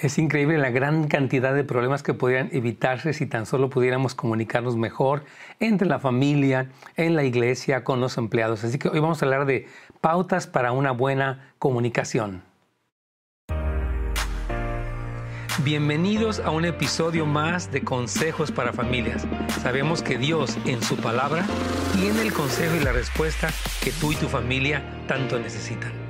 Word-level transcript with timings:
Es 0.00 0.16
increíble 0.16 0.58
la 0.58 0.70
gran 0.70 1.08
cantidad 1.08 1.52
de 1.52 1.64
problemas 1.64 2.04
que 2.04 2.14
podrían 2.14 2.50
evitarse 2.52 3.12
si 3.12 3.26
tan 3.26 3.46
solo 3.46 3.68
pudiéramos 3.68 4.14
comunicarnos 4.14 4.76
mejor 4.76 5.24
entre 5.58 5.88
la 5.88 5.98
familia, 5.98 6.70
en 6.96 7.16
la 7.16 7.24
iglesia, 7.24 7.82
con 7.82 8.00
los 8.00 8.16
empleados. 8.16 8.62
Así 8.62 8.78
que 8.78 8.88
hoy 8.88 9.00
vamos 9.00 9.20
a 9.20 9.26
hablar 9.26 9.44
de 9.44 9.66
pautas 10.00 10.46
para 10.46 10.70
una 10.70 10.92
buena 10.92 11.52
comunicación. 11.58 12.42
Bienvenidos 15.64 16.38
a 16.38 16.50
un 16.50 16.64
episodio 16.64 17.26
más 17.26 17.72
de 17.72 17.82
Consejos 17.82 18.52
para 18.52 18.72
Familias. 18.72 19.26
Sabemos 19.60 20.04
que 20.04 20.16
Dios 20.16 20.56
en 20.64 20.80
su 20.80 20.96
palabra 20.96 21.44
tiene 21.94 22.22
el 22.22 22.32
consejo 22.32 22.76
y 22.76 22.84
la 22.84 22.92
respuesta 22.92 23.48
que 23.82 23.90
tú 23.90 24.12
y 24.12 24.14
tu 24.14 24.28
familia 24.28 24.80
tanto 25.08 25.40
necesitan. 25.40 26.07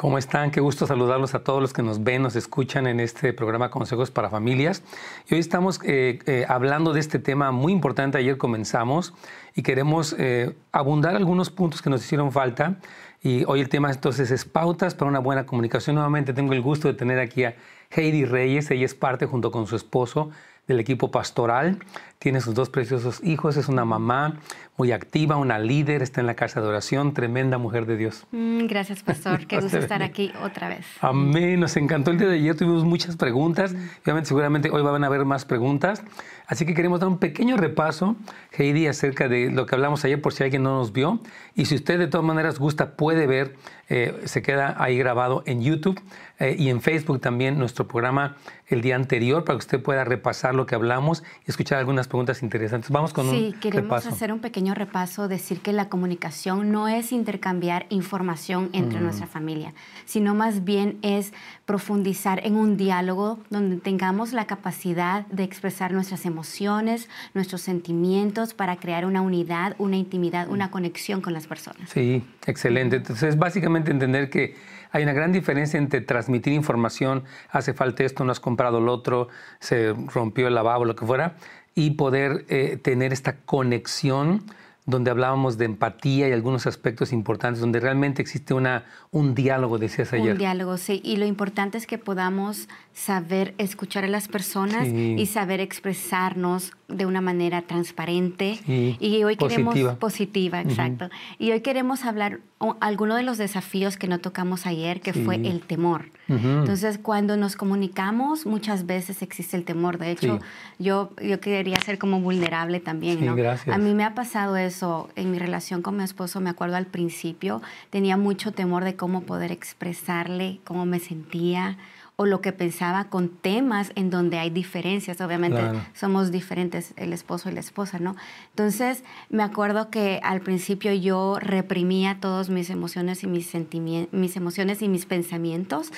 ¿Cómo 0.00 0.16
están? 0.16 0.50
Qué 0.50 0.62
gusto 0.62 0.86
saludarlos 0.86 1.34
a 1.34 1.44
todos 1.44 1.60
los 1.60 1.74
que 1.74 1.82
nos 1.82 2.02
ven, 2.02 2.22
nos 2.22 2.34
escuchan 2.34 2.86
en 2.86 3.00
este 3.00 3.34
programa 3.34 3.68
Consejos 3.68 4.10
para 4.10 4.30
Familias. 4.30 4.82
Y 5.28 5.34
hoy 5.34 5.40
estamos 5.40 5.78
eh, 5.84 6.20
eh, 6.24 6.46
hablando 6.48 6.94
de 6.94 7.00
este 7.00 7.18
tema 7.18 7.52
muy 7.52 7.70
importante. 7.70 8.16
Ayer 8.16 8.38
comenzamos 8.38 9.12
y 9.54 9.62
queremos 9.62 10.16
eh, 10.18 10.56
abundar 10.72 11.16
algunos 11.16 11.50
puntos 11.50 11.82
que 11.82 11.90
nos 11.90 12.02
hicieron 12.02 12.32
falta. 12.32 12.78
Y 13.22 13.44
hoy 13.44 13.60
el 13.60 13.68
tema 13.68 13.90
entonces 13.90 14.30
es 14.30 14.46
pautas 14.46 14.94
para 14.94 15.10
una 15.10 15.18
buena 15.18 15.44
comunicación. 15.44 15.96
Nuevamente 15.96 16.32
tengo 16.32 16.54
el 16.54 16.62
gusto 16.62 16.88
de 16.88 16.94
tener 16.94 17.18
aquí 17.18 17.44
a 17.44 17.56
Heidi 17.90 18.24
Reyes. 18.24 18.70
Ella 18.70 18.86
es 18.86 18.94
parte 18.94 19.26
junto 19.26 19.50
con 19.50 19.66
su 19.66 19.76
esposo 19.76 20.30
del 20.70 20.80
equipo 20.80 21.10
pastoral. 21.10 21.78
Tiene 22.18 22.40
sus 22.40 22.54
dos 22.54 22.68
preciosos 22.68 23.22
hijos, 23.24 23.56
es 23.56 23.68
una 23.68 23.84
mamá 23.84 24.40
muy 24.76 24.92
activa, 24.92 25.36
una 25.36 25.58
líder, 25.58 26.02
está 26.02 26.20
en 26.20 26.26
la 26.26 26.34
casa 26.34 26.60
de 26.60 26.68
oración, 26.68 27.12
tremenda 27.12 27.58
mujer 27.58 27.86
de 27.86 27.96
Dios. 27.96 28.26
Mm, 28.30 28.66
gracias, 28.66 29.02
pastor. 29.02 29.46
Qué 29.48 29.58
gusto 29.60 29.78
estar 29.78 30.02
aquí 30.02 30.32
otra 30.42 30.68
vez. 30.68 30.86
Amén. 31.00 31.60
Nos 31.60 31.76
encantó 31.76 32.10
el 32.10 32.18
día 32.18 32.28
de 32.28 32.36
ayer, 32.36 32.56
tuvimos 32.56 32.84
muchas 32.84 33.16
preguntas. 33.16 33.74
Obviamente, 34.02 34.28
seguramente 34.28 34.70
hoy 34.70 34.82
van 34.82 35.02
a 35.02 35.06
haber 35.06 35.24
más 35.24 35.44
preguntas. 35.44 36.02
Así 36.46 36.66
que 36.66 36.74
queremos 36.74 36.98
dar 36.98 37.08
un 37.08 37.18
pequeño 37.18 37.56
repaso, 37.56 38.16
Heidi, 38.52 38.86
acerca 38.86 39.28
de 39.28 39.50
lo 39.50 39.66
que 39.66 39.74
hablamos 39.76 40.04
ayer, 40.04 40.20
por 40.20 40.32
si 40.32 40.42
alguien 40.42 40.62
no 40.62 40.78
nos 40.78 40.92
vio. 40.92 41.20
Y 41.54 41.66
si 41.66 41.76
usted 41.76 41.98
de 41.98 42.08
todas 42.08 42.26
maneras 42.26 42.58
gusta, 42.58 42.96
puede 42.96 43.26
ver, 43.26 43.54
eh, 43.88 44.20
se 44.24 44.42
queda 44.42 44.74
ahí 44.78 44.98
grabado 44.98 45.42
en 45.46 45.62
YouTube 45.62 46.00
eh, 46.38 46.56
y 46.58 46.70
en 46.70 46.80
Facebook 46.80 47.20
también 47.20 47.58
nuestro 47.58 47.86
programa 47.86 48.36
el 48.70 48.80
día 48.82 48.96
anterior 48.96 49.44
para 49.44 49.58
que 49.58 49.64
usted 49.64 49.82
pueda 49.82 50.04
repasar 50.04 50.54
lo 50.54 50.64
que 50.64 50.74
hablamos 50.74 51.22
y 51.46 51.50
escuchar 51.50 51.78
algunas 51.78 52.08
preguntas 52.08 52.42
interesantes. 52.42 52.90
Vamos 52.90 53.12
con 53.12 53.28
sí, 53.30 53.52
un 53.54 53.60
queremos 53.60 54.06
hacer 54.06 54.32
un 54.32 54.38
pequeño 54.38 54.74
repaso, 54.74 55.28
decir 55.28 55.60
que 55.60 55.72
la 55.72 55.88
comunicación 55.88 56.70
no 56.70 56.88
es 56.88 57.12
intercambiar 57.12 57.86
información 57.90 58.70
entre 58.72 59.00
mm. 59.00 59.02
nuestra 59.02 59.26
familia, 59.26 59.74
sino 60.04 60.34
más 60.34 60.64
bien 60.64 60.98
es 61.02 61.32
profundizar 61.66 62.46
en 62.46 62.54
un 62.54 62.76
diálogo 62.76 63.40
donde 63.50 63.76
tengamos 63.76 64.32
la 64.32 64.46
capacidad 64.46 65.26
de 65.26 65.42
expresar 65.42 65.92
nuestras 65.92 66.24
emociones, 66.24 67.08
nuestros 67.34 67.60
sentimientos 67.60 68.54
para 68.54 68.76
crear 68.76 69.04
una 69.04 69.20
unidad, 69.20 69.74
una 69.78 69.96
intimidad, 69.96 70.48
una 70.48 70.70
conexión 70.70 71.20
con 71.20 71.32
las 71.32 71.46
personas. 71.46 71.90
Sí, 71.90 72.24
excelente. 72.46 72.96
Entonces, 72.96 73.36
básicamente 73.36 73.90
entender 73.90 74.30
que 74.30 74.54
hay 74.92 75.04
una 75.04 75.12
gran 75.12 75.32
diferencia 75.32 75.78
entre 75.78 76.00
transmitir 76.00 76.52
información, 76.52 77.24
hace 77.50 77.74
falta 77.74 78.02
esto, 78.04 78.24
no 78.24 78.32
has 78.32 78.40
comprado 78.40 78.59
lo 78.68 78.92
otro, 78.92 79.28
se 79.60 79.94
rompió 80.12 80.48
el 80.48 80.54
lavabo, 80.54 80.84
lo 80.84 80.94
que 80.94 81.06
fuera, 81.06 81.36
y 81.74 81.92
poder 81.92 82.44
eh, 82.48 82.78
tener 82.82 83.12
esta 83.12 83.36
conexión 83.36 84.42
donde 84.86 85.10
hablábamos 85.10 85.56
de 85.56 85.66
empatía 85.66 86.28
y 86.28 86.32
algunos 86.32 86.66
aspectos 86.66 87.12
importantes, 87.12 87.60
donde 87.60 87.80
realmente 87.80 88.20
existe 88.20 88.54
una, 88.54 88.84
un 89.10 89.34
diálogo, 89.34 89.78
decías 89.78 90.12
ayer. 90.12 90.32
Un 90.32 90.38
diálogo, 90.38 90.76
sí. 90.76 91.00
Y 91.04 91.16
lo 91.16 91.26
importante 91.26 91.78
es 91.78 91.86
que 91.86 91.96
podamos 91.96 92.68
saber 92.92 93.54
escuchar 93.58 94.04
a 94.04 94.08
las 94.08 94.28
personas 94.28 94.88
y 94.88 95.24
saber 95.26 95.60
expresarnos 95.60 96.72
de 96.90 97.06
una 97.06 97.20
manera 97.20 97.62
transparente. 97.62 98.58
y 98.66 99.24
hoy 99.24 99.36
positiva. 99.36 99.72
queremos 99.72 99.98
positiva, 99.98 100.60
exacto. 100.60 101.08
Y 101.38 101.52
hoy 101.52 101.60
queremos 101.60 102.04
hablar 102.04 102.40
alguno 102.80 103.16
de 103.16 103.22
los 103.22 103.38
desafíos 103.38 103.96
que 103.96 104.06
no 104.06 104.18
tocamos 104.18 104.66
ayer, 104.66 105.00
que 105.00 105.12
fue 105.12 105.36
el 105.36 105.60
temor. 105.62 106.06
Entonces, 106.28 106.98
cuando 106.98 107.36
nos 107.36 107.56
comunicamos, 107.56 108.46
muchas 108.46 108.86
veces 108.86 109.22
existe 109.22 109.56
el 109.56 109.64
temor. 109.64 109.98
De 109.98 110.12
hecho, 110.12 110.38
yo, 110.78 111.10
yo 111.20 111.40
quería 111.40 111.80
ser 111.80 111.98
como 111.98 112.20
vulnerable 112.20 112.78
también, 112.78 113.24
¿no? 113.26 113.34
Gracias. 113.34 113.74
A 113.74 113.78
mí 113.78 113.94
me 113.94 114.04
ha 114.04 114.14
pasado 114.14 114.56
eso 114.56 115.08
en 115.16 115.32
mi 115.32 115.38
relación 115.38 115.82
con 115.82 115.96
mi 115.96 116.04
esposo. 116.04 116.40
Me 116.40 116.50
acuerdo 116.50 116.76
al 116.76 116.86
principio, 116.86 117.62
tenía 117.90 118.16
mucho 118.16 118.52
temor 118.52 118.84
de 118.84 118.94
cómo 118.94 119.22
poder 119.22 119.50
expresarle 119.50 120.60
cómo 120.64 120.86
me 120.86 121.00
sentía 121.00 121.78
o 122.20 122.26
lo 122.26 122.42
que 122.42 122.52
pensaba 122.52 123.04
con 123.04 123.30
temas 123.30 123.92
en 123.94 124.10
donde 124.10 124.36
hay 124.36 124.50
diferencias. 124.50 125.22
Obviamente 125.22 125.62
somos 125.94 126.30
diferentes 126.30 126.92
el 126.96 127.14
esposo 127.14 127.48
y 127.48 127.52
la 127.54 127.60
esposa, 127.60 127.98
¿no? 127.98 128.14
Entonces 128.50 129.04
me 129.30 129.42
acuerdo 129.42 129.88
que 129.88 130.20
al 130.22 130.42
principio 130.42 130.92
yo 130.92 131.38
reprimía 131.40 132.18
todas 132.20 132.50
mis 132.50 132.68
emociones 132.68 133.22
y 133.22 133.26
mis 133.26 133.46
sentimientos, 133.46 134.12
mis 134.12 134.36
emociones 134.36 134.82
y 134.82 134.88
mis 134.90 135.06
pensamientos. 135.06 135.92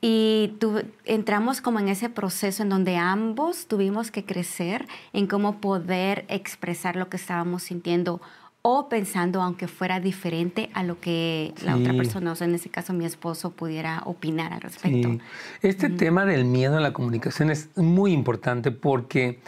Y 0.00 0.52
entramos 1.04 1.60
como 1.60 1.80
en 1.80 1.88
ese 1.88 2.08
proceso 2.08 2.62
en 2.62 2.68
donde 2.68 2.96
ambos 2.96 3.66
tuvimos 3.66 4.12
que 4.12 4.24
crecer 4.24 4.86
en 5.12 5.26
cómo 5.26 5.60
poder 5.60 6.24
expresar 6.28 6.94
lo 6.94 7.08
que 7.08 7.16
estábamos 7.16 7.64
sintiendo 7.64 8.20
o 8.62 8.88
pensando 8.88 9.40
aunque 9.40 9.68
fuera 9.68 10.00
diferente 10.00 10.70
a 10.74 10.82
lo 10.82 11.00
que 11.00 11.54
la 11.64 11.76
otra 11.76 11.92
persona, 11.94 12.32
o 12.32 12.34
sea, 12.34 12.46
en 12.46 12.54
ese 12.54 12.68
caso 12.68 12.92
mi 12.92 13.04
esposo, 13.04 13.50
pudiera 13.50 14.02
opinar 14.04 14.52
al 14.52 14.60
respecto. 14.60 15.18
Este 15.62 15.90
tema 15.90 16.24
del 16.24 16.44
miedo 16.44 16.76
en 16.76 16.82
la 16.82 16.92
comunicación 16.92 17.50
es 17.50 17.68
muy 17.76 18.12
importante 18.12 18.70
porque, 18.72 19.38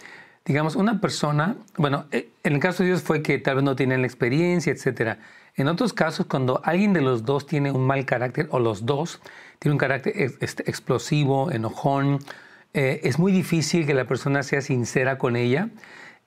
digamos, 0.45 0.77
una 0.77 1.01
persona, 1.01 1.57
bueno, 1.77 2.07
eh, 2.13 2.31
en 2.45 2.55
el 2.55 2.61
caso 2.61 2.83
de 2.83 2.91
Dios 2.91 3.03
fue 3.03 3.23
que 3.23 3.39
tal 3.39 3.57
vez 3.57 3.65
no 3.65 3.75
tienen 3.75 4.01
la 4.03 4.07
experiencia, 4.07 4.73
etcétera. 4.73 5.19
En 5.57 5.67
otros 5.67 5.93
casos, 5.93 6.27
cuando 6.27 6.61
alguien 6.65 6.93
de 6.93 7.01
los 7.01 7.25
dos 7.25 7.47
tiene 7.47 7.73
un 7.73 7.87
mal 7.87 8.05
carácter, 8.05 8.47
o 8.51 8.61
los 8.61 8.87
dos 8.87 9.21
tienen 9.59 9.75
un 9.75 9.79
carácter 9.79 10.15
explosivo, 10.41 11.51
enojón, 11.51 12.21
eh, 12.73 13.01
es 13.03 13.19
muy 13.19 13.33
difícil 13.33 13.85
que 13.85 13.95
la 13.95 14.05
persona 14.05 14.45
sea 14.45 14.61
sincera 14.61 15.19
con 15.19 15.35
ella 15.35 15.69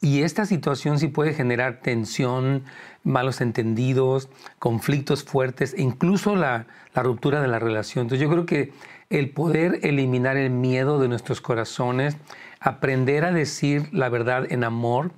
y 0.04 0.24
esta 0.24 0.46
situación 0.46 1.00
sí 1.00 1.08
puede 1.08 1.34
generar 1.34 1.80
tensión, 1.80 2.66
malos 3.06 3.40
entendidos, 3.40 4.28
conflictos 4.60 5.24
fuertes 5.24 5.74
e 5.74 5.82
incluso 5.82 6.36
la, 6.36 6.68
ruptura 6.94 7.42
de 7.42 7.48
la 7.48 7.58
relación. 7.58 8.04
Entonces 8.04 8.22
yo 8.22 8.30
creo 8.30 8.46
que 8.46 8.74
el 9.10 9.30
poder 9.30 9.80
eliminar 9.84 10.36
el 10.36 10.50
miedo 10.50 11.00
de 11.00 11.08
nuestros 11.08 11.40
corazones, 11.40 12.18
aprender 12.60 13.24
a 13.24 13.32
decir 13.32 13.88
la 13.94 14.10
verdad 14.10 14.46
en 14.52 14.66
amor, 14.66 15.12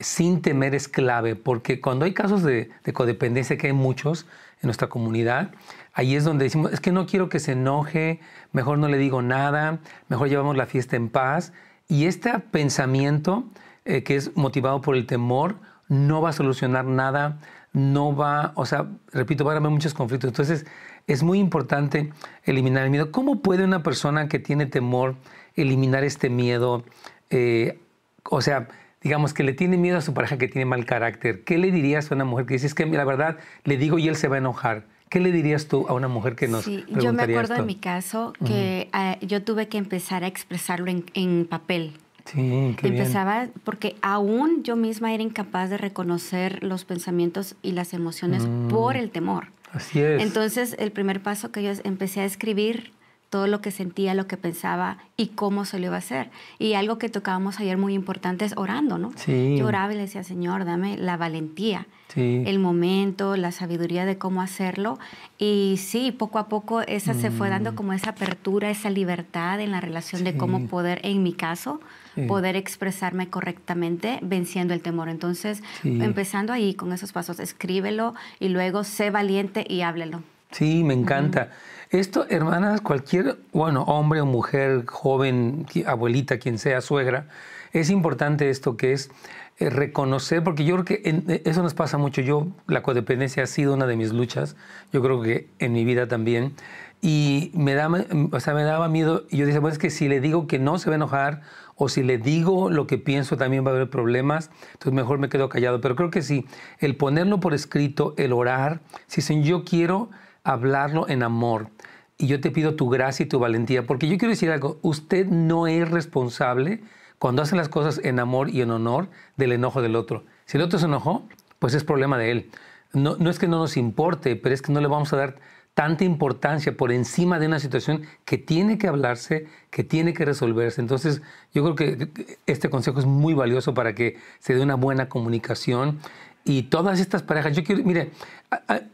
sin 0.00 0.40
temer 0.40 0.74
es 0.74 0.88
clave, 0.88 1.36
porque 1.36 1.82
cuando 1.82 2.06
hay 2.06 2.14
casos 2.14 2.42
de, 2.42 2.70
de, 2.84 2.92
codependencia, 2.94 3.58
que 3.58 3.66
hay 3.66 3.74
muchos 3.74 4.24
en 4.62 4.68
nuestra 4.68 4.88
comunidad, 4.88 5.50
ahí 5.92 6.16
es 6.16 6.24
donde 6.24 6.44
decimos, 6.44 6.72
es 6.72 6.80
que 6.80 6.90
no 6.90 7.04
quiero 7.04 7.28
que 7.28 7.38
se 7.38 7.52
enoje, 7.52 8.18
mejor 8.52 8.78
no 8.78 8.88
le 8.88 8.96
digo 8.96 9.20
nada, 9.20 9.80
mejor 10.08 10.30
llevamos 10.30 10.56
la 10.56 10.64
fiesta 10.64 10.96
en 10.96 11.10
paz. 11.10 11.52
Y 11.86 12.06
este 12.06 12.32
pensamiento 12.38 13.44
eh, 13.84 14.02
que 14.02 14.16
es 14.16 14.36
motivado 14.36 14.80
por 14.80 14.96
el 14.96 15.06
temor, 15.06 15.56
no 15.88 16.22
va 16.22 16.30
a 16.30 16.32
solucionar 16.32 16.84
nada, 16.84 17.38
no 17.72 18.14
va, 18.14 18.52
o 18.54 18.66
sea, 18.66 18.86
repito, 19.12 19.44
van 19.44 19.56
a 19.56 19.58
haber 19.58 19.70
muchos 19.70 19.94
conflictos. 19.94 20.28
Entonces, 20.28 20.66
es 21.06 21.22
muy 21.22 21.38
importante 21.38 22.12
eliminar 22.44 22.84
el 22.84 22.90
miedo. 22.90 23.10
¿Cómo 23.10 23.40
puede 23.40 23.64
una 23.64 23.82
persona 23.82 24.28
que 24.28 24.38
tiene 24.38 24.66
temor 24.66 25.16
eliminar 25.56 26.04
este 26.04 26.30
miedo? 26.30 26.84
Eh, 27.30 27.80
o 28.24 28.40
sea, 28.40 28.68
digamos 29.02 29.34
que 29.34 29.42
le 29.42 29.52
tiene 29.52 29.76
miedo 29.76 29.98
a 29.98 30.00
su 30.00 30.14
pareja 30.14 30.38
que 30.38 30.48
tiene 30.48 30.64
mal 30.64 30.84
carácter. 30.84 31.44
¿Qué 31.44 31.58
le 31.58 31.70
dirías 31.70 32.10
a 32.10 32.14
una 32.14 32.24
mujer 32.24 32.46
que 32.46 32.54
dice, 32.54 32.66
es 32.66 32.74
que 32.74 32.86
la 32.86 33.04
verdad 33.04 33.38
le 33.64 33.76
digo 33.76 33.98
y 33.98 34.08
él 34.08 34.16
se 34.16 34.28
va 34.28 34.36
a 34.36 34.38
enojar? 34.38 34.86
¿Qué 35.08 35.20
le 35.20 35.32
dirías 35.32 35.66
tú 35.66 35.86
a 35.88 35.92
una 35.92 36.08
mujer 36.08 36.36
que 36.36 36.48
nos 36.48 36.64
sí, 36.64 36.86
Yo 36.88 37.12
me 37.12 37.24
acuerdo 37.24 37.56
en 37.56 37.66
mi 37.66 37.74
caso 37.74 38.32
que 38.46 38.88
eh, 38.94 39.18
yo 39.20 39.42
tuve 39.42 39.68
que 39.68 39.76
empezar 39.76 40.24
a 40.24 40.26
expresarlo 40.26 40.90
en 40.90 41.46
papel. 41.46 41.94
Sí, 42.24 42.74
qué 42.78 42.88
Empezaba 42.88 43.48
porque 43.64 43.96
aún 44.02 44.62
yo 44.62 44.76
misma 44.76 45.12
era 45.12 45.22
incapaz 45.22 45.70
de 45.70 45.78
reconocer 45.78 46.62
los 46.62 46.84
pensamientos 46.84 47.56
y 47.62 47.72
las 47.72 47.94
emociones 47.94 48.46
mm. 48.46 48.68
por 48.68 48.96
el 48.96 49.10
temor. 49.10 49.48
Así 49.72 50.00
es. 50.00 50.22
Entonces, 50.22 50.76
el 50.78 50.92
primer 50.92 51.22
paso 51.22 51.50
que 51.50 51.62
yo 51.62 51.72
empecé 51.84 52.20
a 52.20 52.24
escribir 52.24 52.92
todo 53.32 53.46
lo 53.46 53.62
que 53.62 53.70
sentía, 53.70 54.12
lo 54.12 54.26
que 54.26 54.36
pensaba 54.36 54.98
y 55.16 55.28
cómo 55.28 55.64
se 55.64 55.78
lo 55.78 55.86
iba 55.86 55.94
a 55.94 56.00
hacer. 56.00 56.28
Y 56.58 56.74
algo 56.74 56.98
que 56.98 57.08
tocábamos 57.08 57.60
ayer 57.60 57.78
muy 57.78 57.94
importante 57.94 58.44
es 58.44 58.52
orando, 58.58 58.98
¿no? 58.98 59.10
Sí. 59.16 59.56
Yo 59.56 59.66
oraba 59.66 59.90
y 59.90 59.96
le 59.96 60.02
decía, 60.02 60.22
Señor, 60.22 60.66
dame 60.66 60.98
la 60.98 61.16
valentía, 61.16 61.86
el 62.14 62.58
momento, 62.58 63.38
la 63.38 63.50
sabiduría 63.50 64.04
de 64.04 64.18
cómo 64.18 64.42
hacerlo. 64.42 64.98
Y 65.38 65.76
sí, 65.78 66.12
poco 66.12 66.38
a 66.38 66.48
poco 66.48 66.82
esa 66.82 67.14
se 67.14 67.30
fue 67.30 67.48
dando 67.48 67.72
mm. 67.72 67.74
como 67.74 67.94
esa 67.94 68.10
apertura, 68.10 68.68
esa 68.68 68.90
libertad 68.90 69.60
en 69.60 69.70
la 69.70 69.80
relación 69.80 70.24
de 70.24 70.36
cómo 70.36 70.66
poder, 70.66 71.00
en 71.02 71.22
mi 71.22 71.32
caso, 71.32 71.80
poder 72.28 72.56
expresarme 72.56 73.28
correctamente 73.28 74.18
venciendo 74.22 74.74
el 74.74 74.80
temor. 74.80 75.08
Entonces, 75.08 75.62
empezando 75.84 76.52
ahí 76.52 76.74
con 76.74 76.92
esos 76.92 77.12
pasos, 77.12 77.40
escríbelo 77.40 78.14
y 78.38 78.48
luego 78.48 78.84
sé 78.84 79.10
valiente 79.10 79.64
y 79.68 79.82
háblelo. 79.82 80.22
Sí, 80.50 80.84
me 80.84 80.94
encanta. 80.94 81.50
Esto, 81.90 82.26
hermanas, 82.28 82.80
cualquier, 82.80 83.38
bueno, 83.52 83.82
hombre 83.82 84.20
o 84.20 84.26
mujer, 84.26 84.86
joven, 84.86 85.66
abuelita, 85.86 86.38
quien 86.38 86.58
sea, 86.58 86.80
suegra, 86.80 87.28
es 87.72 87.90
importante 87.90 88.50
esto 88.50 88.76
que 88.76 88.92
es 88.92 89.10
eh, 89.58 89.70
reconocer, 89.70 90.42
porque 90.42 90.64
yo 90.64 90.74
creo 90.76 90.84
que 90.84 91.02
eh, 91.04 91.42
eso 91.44 91.62
nos 91.62 91.74
pasa 91.74 91.98
mucho. 91.98 92.20
Yo, 92.20 92.48
la 92.66 92.82
codependencia 92.82 93.42
ha 93.42 93.46
sido 93.46 93.74
una 93.74 93.86
de 93.86 93.96
mis 93.96 94.12
luchas, 94.12 94.56
yo 94.92 95.02
creo 95.02 95.22
que 95.22 95.48
en 95.58 95.72
mi 95.72 95.84
vida 95.84 96.08
también. 96.08 96.54
Y 97.04 97.50
me, 97.54 97.74
da, 97.74 97.90
o 98.30 98.40
sea, 98.40 98.54
me 98.54 98.62
daba 98.62 98.88
miedo. 98.88 99.26
Y 99.28 99.36
yo 99.36 99.44
decía, 99.44 99.60
pues 99.60 99.72
es 99.72 99.78
que 99.78 99.90
si 99.90 100.08
le 100.08 100.20
digo 100.20 100.46
que 100.46 100.58
no 100.58 100.78
se 100.78 100.88
va 100.88 100.94
a 100.94 100.96
enojar, 100.96 101.42
o 101.74 101.88
si 101.88 102.04
le 102.04 102.16
digo 102.16 102.70
lo 102.70 102.86
que 102.86 102.96
pienso 102.96 103.36
también 103.36 103.66
va 103.66 103.72
a 103.72 103.74
haber 103.74 103.90
problemas, 103.90 104.50
entonces 104.72 104.92
mejor 104.92 105.18
me 105.18 105.28
quedo 105.28 105.48
callado. 105.48 105.80
Pero 105.80 105.96
creo 105.96 106.10
que 106.10 106.22
sí, 106.22 106.46
el 106.78 106.96
ponerlo 106.96 107.40
por 107.40 107.54
escrito, 107.54 108.14
el 108.16 108.32
orar, 108.32 108.80
si 109.08 109.16
dicen 109.16 109.42
yo 109.42 109.64
quiero 109.64 110.10
hablarlo 110.44 111.08
en 111.08 111.24
amor 111.24 111.70
y 112.18 112.28
yo 112.28 112.40
te 112.40 112.52
pido 112.52 112.76
tu 112.76 112.88
gracia 112.88 113.24
y 113.24 113.28
tu 113.28 113.40
valentía, 113.40 113.84
porque 113.84 114.08
yo 114.08 114.16
quiero 114.16 114.30
decir 114.30 114.50
algo, 114.50 114.78
usted 114.82 115.26
no 115.26 115.66
es 115.66 115.90
responsable 115.90 116.82
cuando 117.18 117.42
hace 117.42 117.56
las 117.56 117.68
cosas 117.68 118.00
en 118.04 118.20
amor 118.20 118.48
y 118.50 118.62
en 118.62 118.70
honor 118.70 119.08
del 119.36 119.52
enojo 119.52 119.82
del 119.82 119.96
otro. 119.96 120.24
Si 120.44 120.58
el 120.58 120.62
otro 120.62 120.78
se 120.78 120.86
enojó, 120.86 121.26
pues 121.58 121.74
es 121.74 121.82
problema 121.82 122.18
de 122.18 122.30
él. 122.30 122.50
No, 122.92 123.16
no 123.18 123.30
es 123.30 123.38
que 123.38 123.48
no 123.48 123.58
nos 123.58 123.76
importe, 123.76 124.36
pero 124.36 124.54
es 124.54 124.62
que 124.62 124.72
no 124.72 124.80
le 124.80 124.88
vamos 124.88 125.12
a 125.12 125.16
dar 125.16 125.36
tanta 125.74 126.04
importancia 126.04 126.76
por 126.76 126.92
encima 126.92 127.38
de 127.38 127.46
una 127.46 127.58
situación 127.58 128.02
que 128.24 128.36
tiene 128.38 128.76
que 128.78 128.88
hablarse, 128.88 129.46
que 129.70 129.84
tiene 129.84 130.12
que 130.12 130.24
resolverse. 130.24 130.80
Entonces, 130.80 131.22
yo 131.54 131.62
creo 131.62 131.74
que 131.74 132.36
este 132.46 132.68
consejo 132.68 133.00
es 133.00 133.06
muy 133.06 133.34
valioso 133.34 133.72
para 133.72 133.94
que 133.94 134.18
se 134.38 134.54
dé 134.54 134.62
una 134.62 134.74
buena 134.74 135.08
comunicación 135.08 135.98
y 136.44 136.64
todas 136.64 137.00
estas 137.00 137.22
parejas. 137.22 137.56
Yo 137.56 137.64
quiero, 137.64 137.82
mire, 137.84 138.10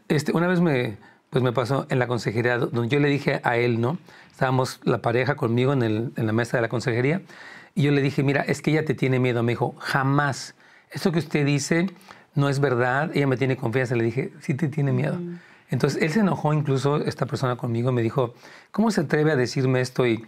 este, 0.07 0.31
una 0.31 0.47
vez 0.47 0.61
me, 0.61 0.97
pues 1.29 1.43
me 1.43 1.51
pasó 1.51 1.85
en 1.89 1.99
la 1.99 2.07
consejería, 2.07 2.57
donde 2.57 2.87
yo 2.87 2.99
le 2.99 3.09
dije 3.09 3.41
a 3.43 3.57
él, 3.57 3.81
¿no? 3.81 3.97
Estábamos 4.31 4.79
la 4.83 5.01
pareja 5.01 5.35
conmigo 5.35 5.73
en, 5.73 6.13
la 6.15 6.31
mesa 6.31 6.57
de 6.57 6.61
la 6.61 6.69
consejería 6.69 7.21
y 7.75 7.83
yo 7.83 7.91
le 7.91 8.01
dije, 8.01 8.23
mira, 8.23 8.41
es 8.41 8.61
que 8.61 8.71
ella 8.71 8.85
te 8.85 8.93
tiene 8.93 9.19
miedo. 9.19 9.43
Me 9.43 9.51
dijo, 9.51 9.75
jamás. 9.79 10.55
Esto 10.91 11.11
que 11.11 11.19
usted 11.19 11.45
dice 11.45 11.87
no 12.35 12.47
es 12.47 12.59
verdad. 12.59 13.11
Ella 13.13 13.27
me 13.27 13.35
tiene 13.35 13.57
confianza. 13.57 13.95
Le 13.95 14.05
dije, 14.05 14.31
sí 14.39 14.53
te 14.53 14.69
tiene 14.69 14.93
miedo. 14.93 15.19
Entonces 15.69 16.01
él 16.01 16.11
se 16.11 16.21
enojó 16.21 16.53
incluso, 16.53 16.97
esta 16.97 17.25
persona 17.25 17.55
conmigo, 17.55 17.91
me 17.91 18.01
dijo, 18.01 18.33
¿cómo 18.71 18.91
se 18.91 19.01
atreve 19.01 19.31
a 19.31 19.35
decirme 19.35 19.81
esto? 19.81 20.05
Y, 20.05 20.25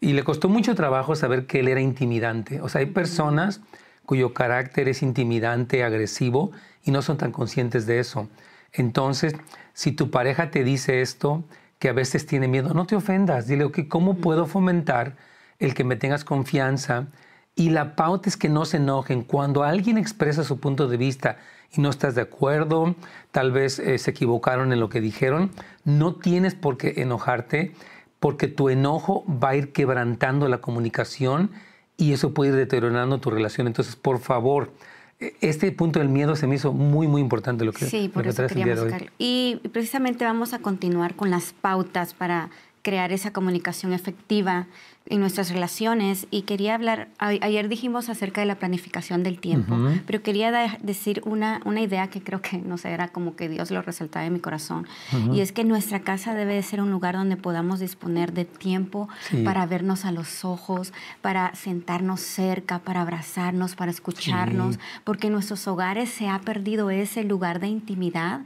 y 0.00 0.12
le 0.12 0.22
costó 0.22 0.48
mucho 0.48 0.74
trabajo 0.74 1.16
saber 1.16 1.46
que 1.46 1.60
él 1.60 1.68
era 1.68 1.80
intimidante. 1.80 2.60
O 2.60 2.68
sea, 2.68 2.80
hay 2.80 2.86
personas 2.86 3.60
cuyo 4.04 4.34
carácter 4.34 4.88
es 4.88 5.02
intimidante, 5.02 5.82
agresivo, 5.82 6.52
y 6.84 6.90
no 6.90 7.02
son 7.02 7.16
tan 7.16 7.32
conscientes 7.32 7.86
de 7.86 7.98
eso. 7.98 8.28
Entonces, 8.72 9.34
si 9.72 9.92
tu 9.92 10.10
pareja 10.10 10.50
te 10.50 10.62
dice 10.62 11.00
esto, 11.00 11.44
que 11.78 11.88
a 11.88 11.92
veces 11.92 12.26
tiene 12.26 12.48
miedo, 12.48 12.74
no 12.74 12.86
te 12.86 12.96
ofendas. 12.96 13.46
Dile, 13.46 13.64
ok, 13.64 13.80
¿cómo 13.88 14.16
puedo 14.16 14.46
fomentar 14.46 15.16
el 15.58 15.74
que 15.74 15.84
me 15.84 15.96
tengas 15.96 16.24
confianza? 16.24 17.08
Y 17.56 17.70
la 17.70 17.94
pauta 17.96 18.28
es 18.28 18.36
que 18.36 18.48
no 18.48 18.64
se 18.64 18.78
enojen. 18.78 19.22
Cuando 19.22 19.62
alguien 19.62 19.98
expresa 19.98 20.44
su 20.44 20.58
punto 20.60 20.88
de 20.88 20.96
vista 20.96 21.38
y 21.76 21.80
no 21.80 21.90
estás 21.90 22.14
de 22.14 22.22
acuerdo, 22.22 22.94
tal 23.32 23.52
vez 23.52 23.78
eh, 23.78 23.98
se 23.98 24.10
equivocaron 24.10 24.72
en 24.72 24.80
lo 24.80 24.88
que 24.88 25.00
dijeron, 25.00 25.50
no 25.84 26.14
tienes 26.14 26.54
por 26.54 26.76
qué 26.76 26.94
enojarte 26.98 27.72
porque 28.20 28.48
tu 28.48 28.70
enojo 28.70 29.24
va 29.28 29.50
a 29.50 29.56
ir 29.56 29.72
quebrantando 29.72 30.48
la 30.48 30.58
comunicación 30.58 31.50
y 31.96 32.12
eso 32.12 32.32
puede 32.32 32.52
ir 32.52 32.56
deteriorando 32.56 33.18
tu 33.18 33.30
relación. 33.30 33.66
Entonces, 33.66 33.96
por 33.96 34.18
favor, 34.18 34.72
e, 35.20 35.34
este 35.40 35.70
punto 35.72 35.98
del 35.98 36.08
miedo 36.08 36.34
se 36.36 36.46
me 36.46 36.54
hizo 36.54 36.72
muy, 36.72 37.06
muy 37.06 37.20
importante 37.20 37.64
lo 37.64 37.72
que 37.72 37.86
Sí, 37.86 38.10
por 38.12 38.26
eso 38.26 38.46
queríamos 38.46 38.92
Y 39.18 39.60
precisamente 39.72 40.24
vamos 40.24 40.54
a 40.54 40.60
continuar 40.60 41.14
con 41.14 41.30
las 41.30 41.52
pautas 41.52 42.14
para 42.14 42.50
crear 42.82 43.12
esa 43.12 43.32
comunicación 43.32 43.92
efectiva 43.92 44.66
en 45.06 45.20
nuestras 45.20 45.50
relaciones 45.50 46.26
y 46.30 46.42
quería 46.42 46.74
hablar, 46.74 47.08
ayer 47.18 47.68
dijimos 47.68 48.08
acerca 48.08 48.40
de 48.40 48.46
la 48.46 48.54
planificación 48.54 49.22
del 49.22 49.38
tiempo, 49.38 49.76
pero 50.06 50.22
quería 50.22 50.78
decir 50.80 51.20
una, 51.26 51.60
una 51.66 51.82
idea 51.82 52.08
que 52.08 52.22
creo 52.22 52.40
que 52.40 52.56
no 52.56 52.78
sé, 52.78 52.90
era 52.90 53.08
como 53.08 53.36
que 53.36 53.50
Dios 53.50 53.70
lo 53.70 53.82
resaltaba 53.82 54.24
en 54.24 54.32
mi 54.32 54.40
corazón, 54.40 54.86
y 55.32 55.40
es 55.40 55.52
que 55.52 55.62
nuestra 55.62 56.00
casa 56.00 56.34
debe 56.34 56.54
de 56.54 56.62
ser 56.62 56.80
un 56.80 56.90
lugar 56.90 57.16
donde 57.16 57.36
podamos 57.36 57.80
disponer 57.80 58.32
de 58.32 58.46
tiempo 58.46 59.08
para 59.44 59.66
vernos 59.66 60.06
a 60.06 60.12
los 60.12 60.42
ojos, 60.44 60.94
para 61.20 61.54
sentarnos 61.54 62.20
cerca, 62.20 62.78
para 62.78 63.02
abrazarnos, 63.02 63.74
para 63.74 63.90
escucharnos, 63.90 64.78
porque 65.04 65.26
en 65.26 65.34
nuestros 65.34 65.68
hogares 65.68 66.08
se 66.08 66.28
ha 66.28 66.38
perdido 66.40 66.88
ese 66.90 67.24
lugar 67.24 67.60
de 67.60 67.66
intimidad. 67.66 68.40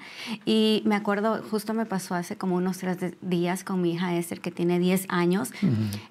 Y 0.45 0.83
me 0.85 0.97
acuerdo, 0.97 1.41
justo 1.49 1.73
me 1.73 1.87
pasó 1.87 2.17
hace 2.17 2.37
como 2.37 2.57
unos 2.57 2.79
tres 2.79 2.99
días 3.21 3.63
con 3.63 3.81
mi 3.81 3.93
hija 3.93 4.17
Esther 4.17 4.41
que 4.41 4.51
tiene 4.51 4.81
10 4.81 5.07
años, 5.09 5.53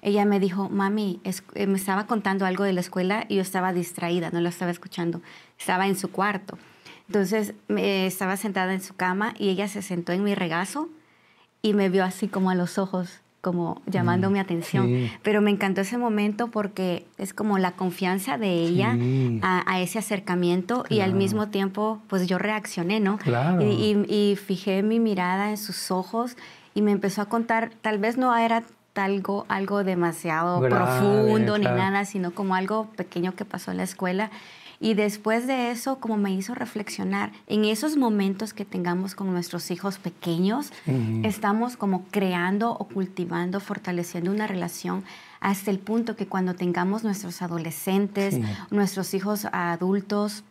ella 0.00 0.24
me 0.24 0.37
dijo, 0.38 0.68
mami, 0.68 1.20
eh, 1.24 1.66
me 1.66 1.76
estaba 1.76 2.06
contando 2.06 2.46
algo 2.46 2.64
de 2.64 2.72
la 2.72 2.80
escuela 2.80 3.26
y 3.28 3.36
yo 3.36 3.42
estaba 3.42 3.72
distraída, 3.72 4.30
no 4.30 4.40
lo 4.40 4.48
estaba 4.48 4.70
escuchando, 4.70 5.20
estaba 5.58 5.86
en 5.86 5.96
su 5.96 6.10
cuarto. 6.10 6.58
Entonces 7.08 7.54
me 7.68 8.06
estaba 8.06 8.36
sentada 8.36 8.74
en 8.74 8.82
su 8.82 8.94
cama 8.94 9.34
y 9.38 9.48
ella 9.48 9.66
se 9.68 9.82
sentó 9.82 10.12
en 10.12 10.22
mi 10.22 10.34
regazo 10.34 10.88
y 11.62 11.72
me 11.72 11.88
vio 11.88 12.04
así 12.04 12.28
como 12.28 12.50
a 12.50 12.54
los 12.54 12.78
ojos, 12.78 13.20
como 13.40 13.80
llamando 13.86 14.28
mm, 14.28 14.32
mi 14.32 14.38
atención. 14.38 15.10
Pero 15.22 15.40
me 15.40 15.50
encantó 15.50 15.80
ese 15.80 15.96
momento 15.96 16.48
porque 16.48 17.06
es 17.16 17.32
como 17.32 17.58
la 17.58 17.72
confianza 17.72 18.36
de 18.36 18.52
ella 18.52 18.96
a, 19.42 19.80
ese 19.80 19.98
acercamiento 19.98 20.84
y 20.88 21.00
al 21.00 21.14
mismo 21.14 21.48
tiempo, 21.48 22.02
pues 22.08 22.26
yo 22.26 22.38
reaccioné, 22.38 23.00
¿no? 23.00 23.16
Claro. 23.18 23.62
Y, 23.62 24.04
y, 24.08 24.36
fijé 24.36 24.82
mi 24.82 25.00
mirada 25.00 25.50
en 25.50 25.56
sus 25.56 25.90
ojos 25.90 26.36
y 26.74 26.82
me 26.82 26.92
empezó 26.92 27.22
a 27.22 27.26
contar, 27.26 27.70
tal 27.80 27.98
vez 27.98 28.18
no 28.18 28.36
era 28.36 28.64
algo, 28.98 29.46
algo 29.48 29.84
demasiado 29.84 30.60
profundo 30.60 31.58
ni 31.58 31.64
nada, 31.64 32.04
sino 32.04 32.32
como 32.32 32.54
algo 32.54 32.86
pequeño 32.96 33.34
que 33.34 33.44
pasó 33.44 33.70
en 33.70 33.78
la 33.78 33.84
escuela. 33.84 34.30
Y 34.80 34.94
después 34.94 35.48
de 35.48 35.72
eso, 35.72 35.98
como 35.98 36.16
me 36.16 36.30
hizo 36.32 36.54
reflexionar, 36.54 37.32
en 37.48 37.64
esos 37.64 37.96
momentos 37.96 38.54
que 38.54 38.64
tengamos 38.64 39.16
con 39.16 39.32
nuestros 39.32 39.72
hijos 39.72 39.98
pequeños, 39.98 40.72
estamos 41.24 41.76
como 41.76 42.04
creando 42.12 42.70
o 42.70 42.84
cultivando, 42.84 43.58
fortaleciendo 43.58 44.30
una 44.30 44.46
relación 44.46 45.02
hasta 45.40 45.72
el 45.72 45.80
punto 45.80 46.14
que 46.14 46.26
cuando 46.26 46.54
tengamos 46.54 47.02
nuestros 47.02 47.42
adolescentes, 47.42 48.38
nuestros 48.70 49.14
hijos 49.14 49.46
adultos, 49.50 50.44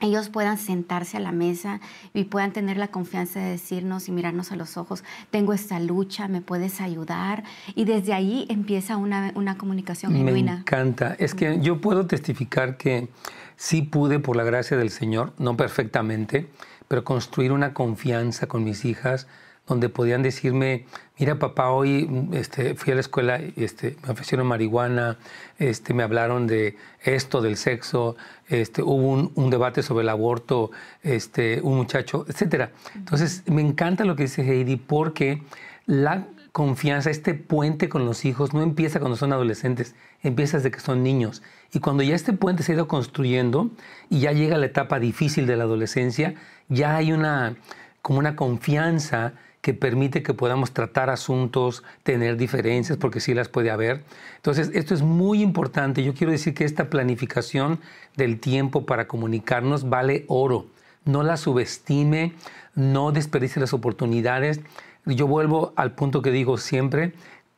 ellos 0.00 0.28
puedan 0.28 0.58
sentarse 0.58 1.16
a 1.16 1.20
la 1.20 1.32
mesa 1.32 1.80
y 2.14 2.24
puedan 2.24 2.52
tener 2.52 2.76
la 2.76 2.88
confianza 2.88 3.40
de 3.40 3.50
decirnos 3.50 4.08
y 4.08 4.12
mirarnos 4.12 4.52
a 4.52 4.56
los 4.56 4.76
ojos, 4.76 5.04
tengo 5.30 5.52
esta 5.52 5.80
lucha, 5.80 6.28
me 6.28 6.40
puedes 6.40 6.80
ayudar. 6.80 7.44
Y 7.74 7.84
desde 7.84 8.12
ahí 8.12 8.46
empieza 8.48 8.96
una, 8.96 9.32
comunicación 9.58 10.12
genuina. 10.12 10.52
Me 10.54 10.60
encanta. 10.60 11.16
Es 11.18 11.34
que 11.34 11.60
yo 11.60 11.80
puedo 11.80 12.06
testificar 12.06 12.76
que 12.76 13.08
sí 13.56 13.82
pude, 13.82 14.20
por 14.20 14.36
la 14.36 14.44
gracia 14.44 14.76
del 14.76 14.90
Señor, 14.90 15.32
no 15.38 15.56
perfectamente, 15.56 16.48
pero 16.86 17.04
construir 17.04 17.52
una 17.52 17.74
confianza 17.74 18.46
con 18.46 18.64
mis 18.64 18.84
hijas 18.84 19.26
donde 19.68 19.88
podían 19.90 20.22
decirme, 20.22 20.86
mira 21.18 21.38
papá, 21.38 21.70
hoy 21.70 22.28
este, 22.32 22.74
fui 22.74 22.92
a 22.92 22.94
la 22.94 23.02
escuela, 23.02 23.40
este, 23.56 23.96
me 24.02 24.12
ofrecieron 24.12 24.46
marihuana, 24.46 25.18
este, 25.58 25.92
me 25.92 26.02
hablaron 26.02 26.46
de 26.46 26.76
esto, 27.02 27.42
del 27.42 27.56
sexo, 27.56 28.16
este, 28.48 28.82
hubo 28.82 29.30
un, 29.34 29.50
debate 29.50 29.82
sobre 29.82 30.02
el 30.02 30.08
aborto, 30.08 30.70
este, 31.02 31.60
un 31.62 31.76
muchacho, 31.76 32.24
etc. 32.28 32.70
Entonces, 32.94 33.42
me 33.46 33.60
encanta 33.60 34.04
lo 34.04 34.16
que 34.16 34.24
dice 34.24 34.42
Heidi 34.42 34.76
porque 34.76 35.42
la 35.86 36.26
confianza, 36.52 37.10
este 37.10 37.34
puente 37.34 37.88
con 37.88 38.06
los 38.06 38.24
hijos, 38.24 38.54
no 38.54 38.62
empieza 38.62 38.98
cuando 38.98 39.16
son 39.16 39.32
adolescentes, 39.32 39.94
empieza 40.22 40.56
desde 40.56 40.70
que 40.70 40.80
son 40.80 41.02
niños. 41.02 41.42
Y 41.72 41.80
cuando 41.80 42.02
ya 42.02 42.14
este 42.14 42.32
puente 42.32 42.62
se 42.62 42.72
ha 42.72 42.74
ido 42.76 42.88
construyendo 42.88 43.70
y 44.08 44.20
ya 44.20 44.32
llega 44.32 44.56
la 44.56 44.66
etapa 44.66 44.98
difícil 44.98 45.46
de 45.46 45.56
la 45.56 45.64
adolescencia, 45.64 46.34
ya 46.68 46.96
hay 46.96 47.12
una, 47.12 47.56
como 48.02 48.18
una 48.18 48.34
confianza 48.34 49.34
que 49.68 49.74
permite 49.74 50.22
que 50.22 50.32
podamos 50.32 50.72
tratar 50.72 51.10
asuntos, 51.10 51.82
tener 52.02 52.38
diferencias, 52.38 52.96
porque 52.96 53.20
sí 53.20 53.34
las 53.34 53.50
puede 53.50 53.70
haber. 53.70 54.02
Entonces, 54.36 54.70
esto 54.72 54.94
es 54.94 55.02
muy 55.02 55.42
importante. 55.42 56.02
Yo 56.02 56.14
quiero 56.14 56.30
decir 56.30 56.54
que 56.54 56.64
esta 56.64 56.88
planificación 56.88 57.78
del 58.16 58.40
tiempo 58.40 58.86
para 58.86 59.06
comunicarnos 59.06 59.90
vale 59.90 60.24
oro. 60.26 60.64
No 61.04 61.22
la 61.22 61.36
subestime, 61.36 62.32
no 62.74 63.12
desperdicie 63.12 63.60
las 63.60 63.74
oportunidades. 63.74 64.62
Yo 65.04 65.26
vuelvo 65.26 65.74
al 65.76 65.92
punto 65.92 66.22
que 66.22 66.30
digo 66.30 66.56
siempre, 66.56 67.12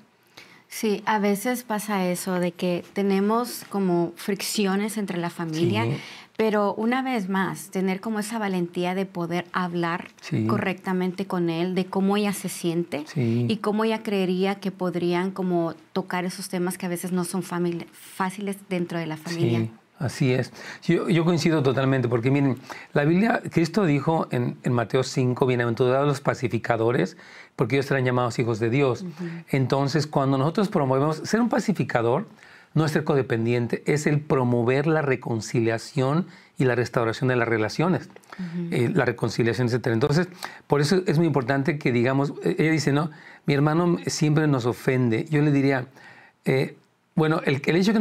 Sí, 0.70 1.02
a 1.06 1.20
veces 1.20 1.64
pasa 1.64 2.06
eso 2.08 2.40
de 2.40 2.52
que 2.52 2.84
tenemos 2.94 3.66
como 3.70 4.12
fricciones 4.16 4.98
entre 4.98 5.18
la 5.18 5.30
familia, 5.30 5.86
pero 6.36 6.74
una 6.76 7.02
vez 7.02 7.30
más, 7.30 7.70
tener 7.70 8.00
como 8.00 8.20
esa 8.20 8.38
valentía 8.38 8.94
de 8.94 9.06
poder 9.06 9.46
hablar 9.54 10.10
correctamente 10.48 11.26
con 11.26 11.50
él, 11.50 11.74
de 11.74 11.86
cómo 11.86 12.18
ella 12.18 12.34
se 12.34 12.50
siente 12.50 13.06
y 13.16 13.58
cómo 13.58 13.86
ella 13.86 14.04
creería 14.04 14.56
que 14.56 14.72
podrían 14.72 15.32
como 15.32 15.74
tocar 15.94 16.26
esos 16.26 16.50
temas 16.50 16.78
que 16.78 16.86
a 16.86 16.90
veces 16.90 17.12
no 17.12 17.24
son 17.24 17.44
fáciles 17.44 18.58
dentro 18.70 19.00
de 19.00 19.08
la 19.08 19.18
familia. 19.18 19.70
Así 20.00 20.32
es. 20.32 20.52
Yo, 20.84 21.26
coincido 21.26 21.64
totalmente, 21.64 22.08
porque 22.08 22.30
miren, 22.30 22.58
la 22.94 23.04
Biblia, 23.04 23.42
Cristo 23.52 23.86
dijo 23.86 24.28
en, 24.32 24.58
Mateo 24.70 25.04
5, 25.04 25.46
bienaventurados 25.48 26.08
los 26.08 26.22
pacificadores, 26.22 27.18
porque 27.56 27.78
ellos 27.78 27.88
serán 27.88 28.06
llamados 28.06 28.38
hijos 28.38 28.60
de 28.60 28.70
Dios. 28.70 29.06
Entonces, 29.50 30.06
cuando 30.06 30.38
nosotros 30.38 30.68
promovemos 30.68 31.18
ser 31.18 31.42
un 31.42 31.50
pacificador, 31.50 32.28
no 32.76 32.86
es 32.86 32.92
ser 32.92 33.04
codependiente, 33.04 33.82
es 33.88 34.06
el 34.06 34.20
promover 34.20 34.86
la 34.86 35.02
reconciliación 35.02 36.28
y 36.60 36.66
la 36.66 36.76
restauración 36.76 37.28
de 37.30 37.36
las 37.36 37.48
relaciones, 37.48 38.10
eh, 38.70 38.92
la 38.94 39.04
reconciliación, 39.06 39.68
etc. 39.68 39.88
Entonces, 39.88 40.28
por 40.68 40.82
eso 40.82 41.02
es 41.08 41.18
muy 41.18 41.26
importante 41.26 41.80
que 41.80 41.92
digamos, 41.92 42.34
e, 42.44 42.56
ella 42.60 42.72
dice, 42.72 42.94
no, 42.94 43.10
mi 43.48 43.56
hermano 43.56 43.98
siempre 44.06 44.46
nos 44.46 44.68
ofende. 44.68 45.26
Yo 45.26 45.42
le 45.42 45.52
diría, 45.52 45.88
eh, 46.46 46.78
bueno, 47.16 47.42
el, 47.46 47.64
el 47.66 47.76
hecho 47.78 47.94
que 47.94 48.00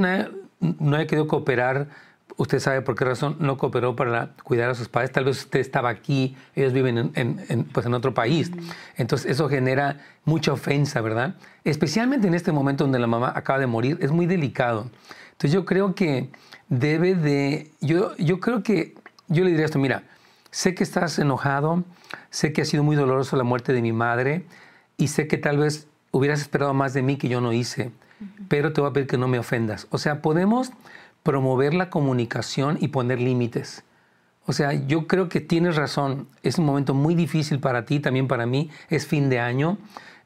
no 0.60 0.96
haya 0.96 1.06
querido 1.06 1.26
cooperar, 1.26 1.88
usted 2.36 2.58
sabe 2.60 2.82
por 2.82 2.96
qué 2.96 3.04
razón 3.04 3.36
no 3.40 3.56
cooperó 3.56 3.96
para 3.96 4.30
cuidar 4.42 4.70
a 4.70 4.74
sus 4.74 4.88
padres. 4.88 5.12
Tal 5.12 5.24
vez 5.24 5.38
usted 5.38 5.60
estaba 5.60 5.88
aquí, 5.88 6.36
ellos 6.54 6.72
viven 6.72 7.12
en, 7.14 7.64
pues 7.72 7.86
en 7.86 7.94
otro 7.94 8.14
país. 8.14 8.50
Entonces 8.96 9.30
eso 9.30 9.48
genera 9.48 9.98
mucha 10.24 10.52
ofensa, 10.52 11.00
¿verdad? 11.00 11.36
Especialmente 11.64 12.26
en 12.26 12.34
este 12.34 12.52
momento 12.52 12.84
donde 12.84 12.98
la 12.98 13.06
mamá 13.06 13.32
acaba 13.34 13.58
de 13.58 13.66
morir, 13.66 13.98
es 14.00 14.10
muy 14.10 14.26
delicado. 14.26 14.90
Entonces 15.32 15.52
yo 15.52 15.64
creo 15.64 15.94
que 15.94 16.30
debe 16.68 17.14
de, 17.14 17.70
yo, 17.80 18.16
yo 18.16 18.40
creo 18.40 18.62
que, 18.62 18.94
yo 19.28 19.44
le 19.44 19.50
diría 19.50 19.64
esto, 19.64 19.78
mira, 19.78 20.02
sé 20.50 20.74
que 20.74 20.82
estás 20.82 21.18
enojado, 21.18 21.84
sé 22.30 22.52
que 22.52 22.62
ha 22.62 22.64
sido 22.64 22.82
muy 22.82 22.96
doloroso 22.96 23.36
la 23.36 23.44
muerte 23.44 23.72
de 23.72 23.82
mi 23.82 23.92
madre 23.92 24.44
y 24.96 25.08
sé 25.08 25.26
que 25.26 25.36
tal 25.36 25.58
vez 25.58 25.86
hubieras 26.10 26.40
esperado 26.40 26.72
más 26.74 26.94
de 26.94 27.02
mí 27.02 27.16
que 27.16 27.28
yo 27.28 27.40
no 27.40 27.52
hice 27.52 27.90
pero 28.48 28.72
te 28.72 28.80
voy 28.80 28.90
a 28.90 28.92
pedir 28.92 29.06
que 29.06 29.18
no 29.18 29.28
me 29.28 29.38
ofendas. 29.38 29.86
O 29.90 29.98
sea, 29.98 30.22
podemos 30.22 30.72
promover 31.22 31.74
la 31.74 31.90
comunicación 31.90 32.78
y 32.80 32.88
poner 32.88 33.20
límites. 33.20 33.84
O 34.46 34.52
sea, 34.52 34.72
yo 34.72 35.06
creo 35.06 35.28
que 35.28 35.40
tienes 35.40 35.76
razón. 35.76 36.28
Es 36.42 36.58
un 36.58 36.66
momento 36.66 36.94
muy 36.94 37.14
difícil 37.14 37.58
para 37.58 37.84
ti, 37.84 37.98
también 38.00 38.28
para 38.28 38.46
mí. 38.46 38.70
Es 38.88 39.06
fin 39.06 39.28
de 39.28 39.40
año, 39.40 39.78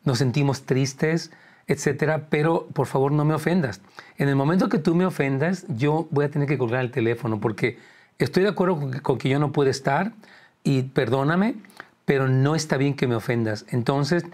nos 0.05 0.19
sentimos 0.19 0.63
tristes, 0.63 1.31
etcétera, 1.67 2.27
pero 2.29 2.67
por 2.67 2.87
favor 2.87 3.13
no 3.13 3.25
me 3.25 3.35
ofendas. 3.35 3.81
En 4.19 4.29
el 4.29 4.37
momento 4.37 4.69
que 4.69 4.79
tú 4.79 4.95
me 4.95 5.07
ofendas, 5.07 5.65
yo 5.69 6.07
voy 6.11 6.27
a 6.27 6.31
tener 6.31 6.49
que 6.49 6.59
colgar 6.59 6.83
el 6.83 6.91
teléfono 6.91 7.41
porque 7.41 7.79
estoy 8.19 8.43
de 8.43 8.51
acuerdo 8.51 8.79
con 8.79 8.91
que, 8.91 9.01
con 9.01 9.19
que 9.19 9.29
yo 9.29 9.39
no 9.39 9.53
puedo 9.53 9.71
estar 9.71 10.13
y 10.65 10.83
perdóname, 10.83 11.55
pero 12.05 12.29
no 12.29 12.55
está 12.55 12.77
bien 12.77 12.95
que 12.95 13.07
me 13.07 13.15
ofendas. 13.15 13.65
Entonces, 13.71 14.25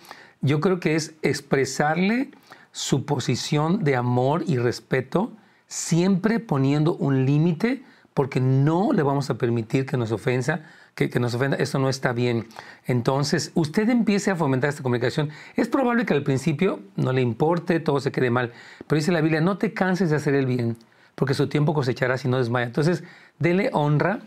yo 0.40 0.60
creo 0.60 0.80
que 0.80 0.96
es 0.96 1.14
expresarle 1.22 2.30
su 2.76 3.06
posición 3.06 3.84
de 3.84 3.96
amor 3.96 4.44
y 4.46 4.58
respeto, 4.58 5.32
siempre 5.66 6.40
poniendo 6.40 6.94
un 6.94 7.24
límite, 7.24 7.82
porque 8.12 8.38
no 8.38 8.92
le 8.92 9.02
vamos 9.02 9.30
a 9.30 9.38
permitir 9.38 9.86
que 9.86 9.96
nos 9.96 10.12
ofenda, 10.12 10.66
que, 10.94 11.08
nos 11.18 11.32
ofenda, 11.32 11.56
eso 11.56 11.78
no 11.78 11.88
está 11.88 12.12
bien. 12.12 12.48
Entonces, 12.84 13.50
usted 13.54 13.88
empiece 13.88 14.30
a 14.30 14.36
fomentar 14.36 14.68
esta 14.68 14.82
comunicación. 14.82 15.30
Es 15.54 15.68
probable 15.68 16.04
que 16.04 16.12
al 16.12 16.22
principio 16.22 16.80
no 16.96 17.14
le 17.14 17.22
importe, 17.22 17.80
todo 17.80 17.98
se 17.98 18.12
quede 18.12 18.28
mal, 18.28 18.52
pero 18.86 18.98
dice 18.98 19.10
la 19.10 19.22
Biblia, 19.22 19.40
no 19.40 19.56
te 19.56 19.72
canses 19.72 20.10
de 20.10 20.16
hacer 20.16 20.34
el 20.34 20.44
bien, 20.44 20.76
porque 21.14 21.32
su 21.32 21.48
tiempo 21.48 21.72
cosechará 21.72 22.18
si 22.18 22.28
no 22.28 22.36
desmaya. 22.36 22.66
Entonces, 22.66 23.04
dele 23.38 23.70
honra 23.72 24.20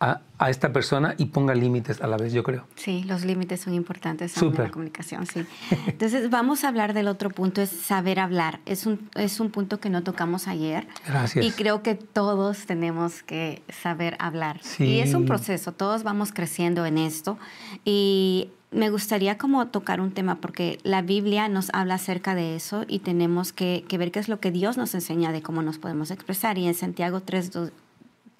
a, 0.00 0.22
esta 0.48 0.72
persona 0.72 1.14
y 1.18 1.26
ponga 1.26 1.54
límites 1.54 2.00
a 2.00 2.06
la 2.06 2.16
vez, 2.16 2.32
yo 2.32 2.42
creo. 2.42 2.66
Sí, 2.74 3.04
los 3.04 3.24
límites 3.24 3.60
son 3.60 3.74
importantes 3.74 4.34
en 4.40 4.54
la 4.54 4.70
comunicación, 4.70 5.26
sí. 5.26 5.44
Entonces, 5.86 6.30
vamos 6.30 6.64
a 6.64 6.68
hablar 6.68 6.94
del 6.94 7.08
otro 7.08 7.28
punto, 7.28 7.60
es 7.60 7.68
saber 7.68 8.18
hablar. 8.18 8.60
Es 8.64 8.86
un, 8.86 9.10
es 9.14 9.38
un 9.38 9.50
punto 9.50 9.78
que 9.78 9.90
no 9.90 10.02
tocamos 10.02 10.48
ayer. 10.48 10.86
Gracias. 11.06 11.44
Y 11.44 11.50
creo 11.50 11.82
que 11.82 11.94
todos 11.94 12.64
tenemos 12.64 13.22
que 13.22 13.62
saber 13.68 14.16
hablar. 14.18 14.60
Sí. 14.62 14.84
Y 14.84 15.00
es 15.00 15.12
un 15.12 15.26
proceso, 15.26 15.72
todos 15.72 16.02
vamos 16.02 16.32
creciendo 16.32 16.86
en 16.86 16.96
esto. 16.96 17.36
Y 17.84 18.48
me 18.70 18.88
gustaría 18.88 19.36
como 19.36 19.66
tocar 19.66 20.00
un 20.00 20.12
tema 20.12 20.36
porque 20.36 20.78
la 20.82 21.02
Biblia 21.02 21.48
nos 21.48 21.68
habla 21.74 21.94
acerca 21.96 22.34
de 22.34 22.56
eso 22.56 22.84
y 22.88 23.00
tenemos 23.00 23.52
que, 23.52 23.84
que 23.88 23.98
ver 23.98 24.10
qué 24.10 24.20
es 24.20 24.28
lo 24.28 24.40
que 24.40 24.50
Dios 24.50 24.78
nos 24.78 24.94
enseña 24.94 25.32
de 25.32 25.42
cómo 25.42 25.60
nos 25.60 25.78
podemos 25.78 26.10
expresar. 26.10 26.56
Y 26.56 26.66
en 26.66 26.74
Santiago 26.74 27.20
3, 27.20 27.50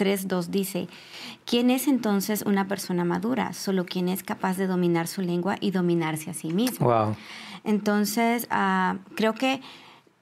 3.2 0.01 0.47
dice, 0.47 0.89
¿quién 1.45 1.71
es 1.71 1.87
entonces 1.87 2.43
una 2.47 2.67
persona 2.67 3.05
madura? 3.05 3.53
Solo 3.53 3.85
quien 3.85 4.09
es 4.09 4.23
capaz 4.23 4.57
de 4.57 4.67
dominar 4.67 5.07
su 5.07 5.21
lengua 5.21 5.57
y 5.61 5.71
dominarse 5.73 6.31
a 6.31 6.35
sí 6.35 6.49
mismo. 6.49 7.15
Entonces, 7.65 8.47
ah, 8.51 8.97
creo 9.15 9.35
que 9.35 9.61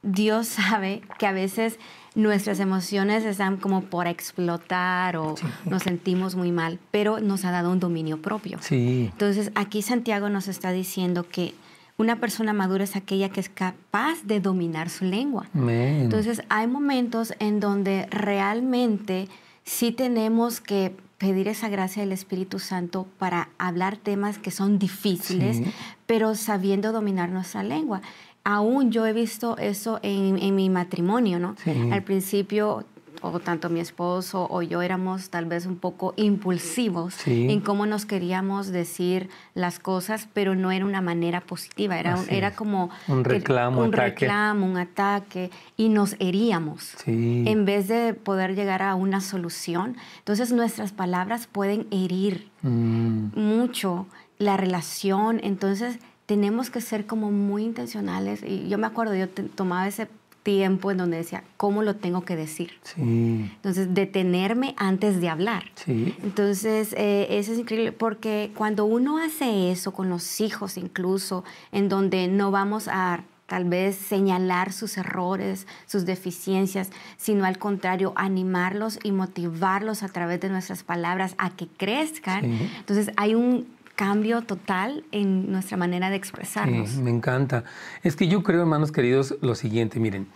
Dios 0.02 0.46
sabe 0.48 1.02
que 1.18 1.26
a 1.26 1.32
veces 1.32 1.78
nuestras 2.14 2.58
emociones 2.58 3.24
están 3.24 3.58
como 3.58 3.82
por 3.82 4.08
explotar 4.08 5.16
o 5.16 5.36
nos 5.64 5.84
sentimos 5.84 6.34
muy 6.34 6.50
mal, 6.50 6.80
pero 6.90 7.20
nos 7.20 7.44
ha 7.44 7.52
dado 7.52 7.70
un 7.70 7.78
dominio 7.78 8.20
propio. 8.20 8.58
Entonces, 8.70 9.52
aquí 9.54 9.82
Santiago 9.82 10.28
nos 10.28 10.48
está 10.48 10.72
diciendo 10.72 11.26
que 11.28 11.54
una 11.96 12.16
persona 12.16 12.52
madura 12.52 12.84
es 12.84 12.96
aquella 12.96 13.28
que 13.28 13.40
es 13.40 13.48
capaz 13.48 14.22
de 14.24 14.40
dominar 14.40 14.88
su 14.88 15.04
lengua. 15.04 15.48
Entonces, 15.54 16.42
hay 16.48 16.66
momentos 16.66 17.34
en 17.38 17.60
donde 17.60 18.06
realmente 18.10 19.28
sí 19.68 19.92
tenemos 19.92 20.60
que 20.60 20.94
pedir 21.18 21.46
esa 21.46 21.68
gracia 21.68 22.02
del 22.02 22.12
Espíritu 22.12 22.58
Santo 22.58 23.06
para 23.18 23.50
hablar 23.58 23.98
temas 23.98 24.38
que 24.38 24.50
son 24.50 24.78
difíciles, 24.78 25.60
pero 26.06 26.34
sabiendo 26.34 26.90
dominar 26.90 27.28
nuestra 27.28 27.62
lengua. 27.62 28.00
Aún 28.44 28.92
yo 28.92 29.04
he 29.04 29.12
visto 29.12 29.58
eso 29.58 30.00
en, 30.02 30.38
en 30.38 30.54
mi 30.54 30.70
matrimonio, 30.70 31.38
¿no? 31.38 31.54
Al 31.92 32.02
principio 32.02 32.84
o 33.22 33.38
tanto 33.40 33.68
mi 33.68 33.80
esposo 33.80 34.46
o 34.50 34.62
yo 34.62 34.82
éramos 34.82 35.30
tal 35.30 35.46
vez 35.46 35.66
un 35.66 35.76
poco 35.76 36.14
impulsivos 36.16 37.26
en 37.26 37.60
cómo 37.60 37.86
nos 37.86 38.06
queríamos 38.06 38.68
decir 38.68 39.28
las 39.54 39.78
cosas, 39.78 40.28
pero 40.32 40.54
no 40.54 40.70
era 40.70 40.84
una 40.84 41.00
manera 41.00 41.40
positiva, 41.40 41.98
era, 41.98 42.18
era 42.28 42.54
como 42.54 42.90
un 43.06 43.24
reclamo, 43.24 43.82
un, 43.82 43.92
reclamo, 43.92 44.66
un 44.66 44.76
ataque 44.76 45.50
y 45.76 45.88
nos 45.88 46.16
heríamos 46.18 46.94
en 47.06 47.64
vez 47.64 47.88
de 47.88 48.14
poder 48.14 48.54
llegar 48.54 48.82
a 48.82 48.94
una 48.94 49.20
solución. 49.20 49.96
Entonces 50.18 50.52
nuestras 50.52 50.92
palabras 50.92 51.46
pueden 51.46 51.86
herir 51.90 52.50
mm. 52.62 53.38
mucho 53.38 54.06
la 54.38 54.56
relación, 54.56 55.40
entonces 55.42 55.98
tenemos 56.26 56.70
que 56.70 56.80
ser 56.80 57.06
como 57.06 57.30
muy 57.30 57.64
intencionales. 57.64 58.42
Y 58.42 58.68
yo 58.68 58.78
me 58.78 58.86
acuerdo, 58.86 59.14
yo 59.14 59.28
tomaba 59.28 59.88
ese 59.88 60.08
tiempo 60.42 60.90
en 60.90 60.98
donde 60.98 61.18
decía, 61.18 61.44
¿cómo 61.56 61.82
lo 61.82 61.96
tengo 61.96 62.24
que 62.24 62.36
decir? 62.36 62.72
Entonces, 62.96 63.94
detenerme 63.94 64.74
antes 64.76 65.20
de 65.20 65.28
hablar. 65.28 65.64
Entonces, 65.86 66.94
eh, 66.96 67.26
eso 67.30 67.52
es 67.52 67.58
increíble 67.58 67.92
porque 67.92 68.50
cuando 68.54 68.84
uno 68.84 69.18
hace 69.18 69.70
eso 69.70 69.92
con 69.92 70.08
los 70.08 70.40
hijos 70.40 70.76
incluso, 70.76 71.44
en 71.72 71.88
donde 71.88 72.28
no 72.28 72.50
vamos 72.50 72.88
a 72.88 73.24
tal 73.48 73.64
vez 73.64 73.96
señalar 73.96 74.72
sus 74.74 74.98
errores, 74.98 75.66
sus 75.86 76.04
deficiencias, 76.04 76.90
sino 77.16 77.46
al 77.46 77.56
contrario, 77.56 78.12
animarlos 78.14 78.98
y 79.02 79.10
motivarlos 79.10 80.02
a 80.02 80.08
través 80.08 80.38
de 80.40 80.50
nuestras 80.50 80.82
palabras 80.82 81.34
a 81.38 81.48
que 81.50 81.66
crezcan. 81.66 82.44
Entonces 82.44 83.10
hay 83.16 83.34
un 83.34 83.66
cambio 83.98 84.42
total 84.42 85.04
en 85.10 85.50
nuestra 85.50 85.76
manera 85.76 86.08
de 86.08 86.14
expresarnos. 86.14 86.94
me 86.98 87.10
encanta. 87.10 87.64
Es 88.04 88.14
que 88.14 88.28
yo 88.28 88.44
creo, 88.44 88.60
hermanos 88.60 88.92
queridos, 88.92 89.34
lo 89.40 89.56
siguiente, 89.56 89.98
miren, 89.98 90.28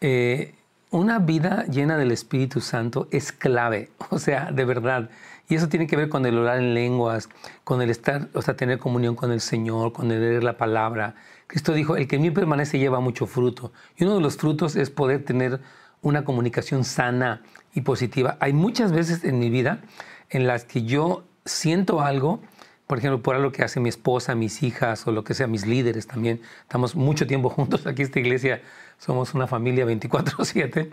eh, 0.00 0.52
una 0.90 1.20
vida 1.20 1.64
llena 1.66 1.96
del 1.96 2.10
Espíritu 2.10 2.60
Santo 2.60 3.06
es 3.12 3.30
clave, 3.30 3.92
o 4.10 4.18
sea, 4.18 4.50
de 4.50 4.64
verdad. 4.64 5.10
Y 5.48 5.54
eso 5.54 5.68
tiene 5.68 5.86
que 5.86 5.94
ver 5.94 6.08
con 6.08 6.26
el 6.26 6.36
orar 6.36 6.58
en 6.58 6.74
lenguas, 6.74 7.28
con 7.62 7.80
el 7.82 7.90
estar, 7.90 8.30
o 8.34 8.42
sea, 8.42 8.56
tener 8.56 8.80
comunión 8.80 9.14
con 9.14 9.30
el 9.30 9.40
Señor, 9.40 9.92
con 9.92 10.10
el 10.10 10.20
leer 10.20 10.42
la 10.42 10.56
palabra. 10.56 11.14
Cristo 11.46 11.72
dijo, 11.72 11.96
el 11.96 12.08
que 12.08 12.16
en 12.16 12.22
mí 12.22 12.32
permanece 12.32 12.80
lleva 12.80 12.98
mucho 12.98 13.26
fruto. 13.26 13.72
Y 13.96 14.02
uno 14.02 14.16
de 14.16 14.22
los 14.22 14.38
frutos 14.38 14.74
es 14.74 14.90
poder 14.90 15.24
tener 15.24 15.60
una 16.02 16.24
comunicación 16.24 16.82
sana 16.82 17.42
y 17.74 17.82
positiva. 17.82 18.38
Hay 18.40 18.52
muchas 18.52 18.90
veces 18.90 19.22
en 19.22 19.38
mi 19.38 19.50
vida 19.50 19.82
en 20.30 20.48
las 20.48 20.64
que 20.64 20.82
yo 20.82 21.22
siento 21.44 22.00
algo, 22.00 22.40
por 22.86 22.98
ejemplo, 22.98 23.22
por 23.22 23.34
algo 23.34 23.50
que 23.50 23.62
hace 23.62 23.80
mi 23.80 23.88
esposa, 23.88 24.34
mis 24.34 24.62
hijas 24.62 25.06
o 25.06 25.12
lo 25.12 25.24
que 25.24 25.34
sea, 25.34 25.46
mis 25.46 25.66
líderes 25.66 26.06
también. 26.06 26.40
Estamos 26.62 26.94
mucho 26.94 27.26
tiempo 27.26 27.48
juntos 27.50 27.86
aquí 27.86 28.02
en 28.02 28.06
esta 28.06 28.20
iglesia, 28.20 28.62
somos 28.98 29.34
una 29.34 29.46
familia 29.46 29.86
24/7. 29.86 30.90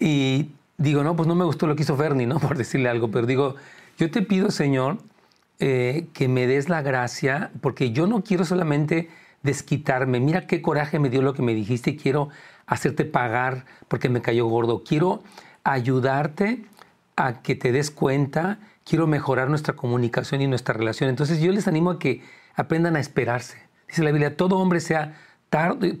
Y 0.00 0.52
digo, 0.78 1.02
no, 1.02 1.16
pues 1.16 1.26
no 1.26 1.34
me 1.34 1.44
gustó 1.44 1.66
lo 1.66 1.76
que 1.76 1.82
hizo 1.82 1.96
Fernie, 1.96 2.26
¿no? 2.26 2.38
Por 2.40 2.56
decirle 2.56 2.88
algo, 2.88 3.10
pero 3.10 3.26
digo, 3.26 3.56
yo 3.98 4.10
te 4.10 4.22
pido, 4.22 4.50
Señor, 4.50 4.98
eh, 5.58 6.06
que 6.12 6.28
me 6.28 6.46
des 6.46 6.68
la 6.68 6.82
gracia, 6.82 7.50
porque 7.60 7.90
yo 7.92 8.06
no 8.06 8.22
quiero 8.22 8.44
solamente 8.44 9.08
desquitarme. 9.42 10.20
Mira 10.20 10.46
qué 10.46 10.62
coraje 10.62 10.98
me 10.98 11.10
dio 11.10 11.22
lo 11.22 11.34
que 11.34 11.42
me 11.42 11.54
dijiste 11.54 11.90
y 11.90 11.96
quiero 11.96 12.28
hacerte 12.66 13.04
pagar 13.04 13.66
porque 13.88 14.08
me 14.08 14.22
cayó 14.22 14.46
gordo. 14.46 14.82
Quiero 14.84 15.22
ayudarte 15.62 16.64
a 17.16 17.42
que 17.42 17.54
te 17.54 17.70
des 17.70 17.90
cuenta, 17.90 18.58
quiero 18.84 19.06
mejorar 19.06 19.48
nuestra 19.48 19.74
comunicación 19.74 20.42
y 20.42 20.46
nuestra 20.46 20.74
relación. 20.74 21.10
Entonces 21.10 21.40
yo 21.40 21.52
les 21.52 21.68
animo 21.68 21.90
a 21.90 21.98
que 21.98 22.22
aprendan 22.54 22.96
a 22.96 23.00
esperarse. 23.00 23.58
Dice 23.88 24.02
la 24.02 24.10
Biblia, 24.10 24.36
todo 24.36 24.58
hombre 24.58 24.80
sea 24.80 25.18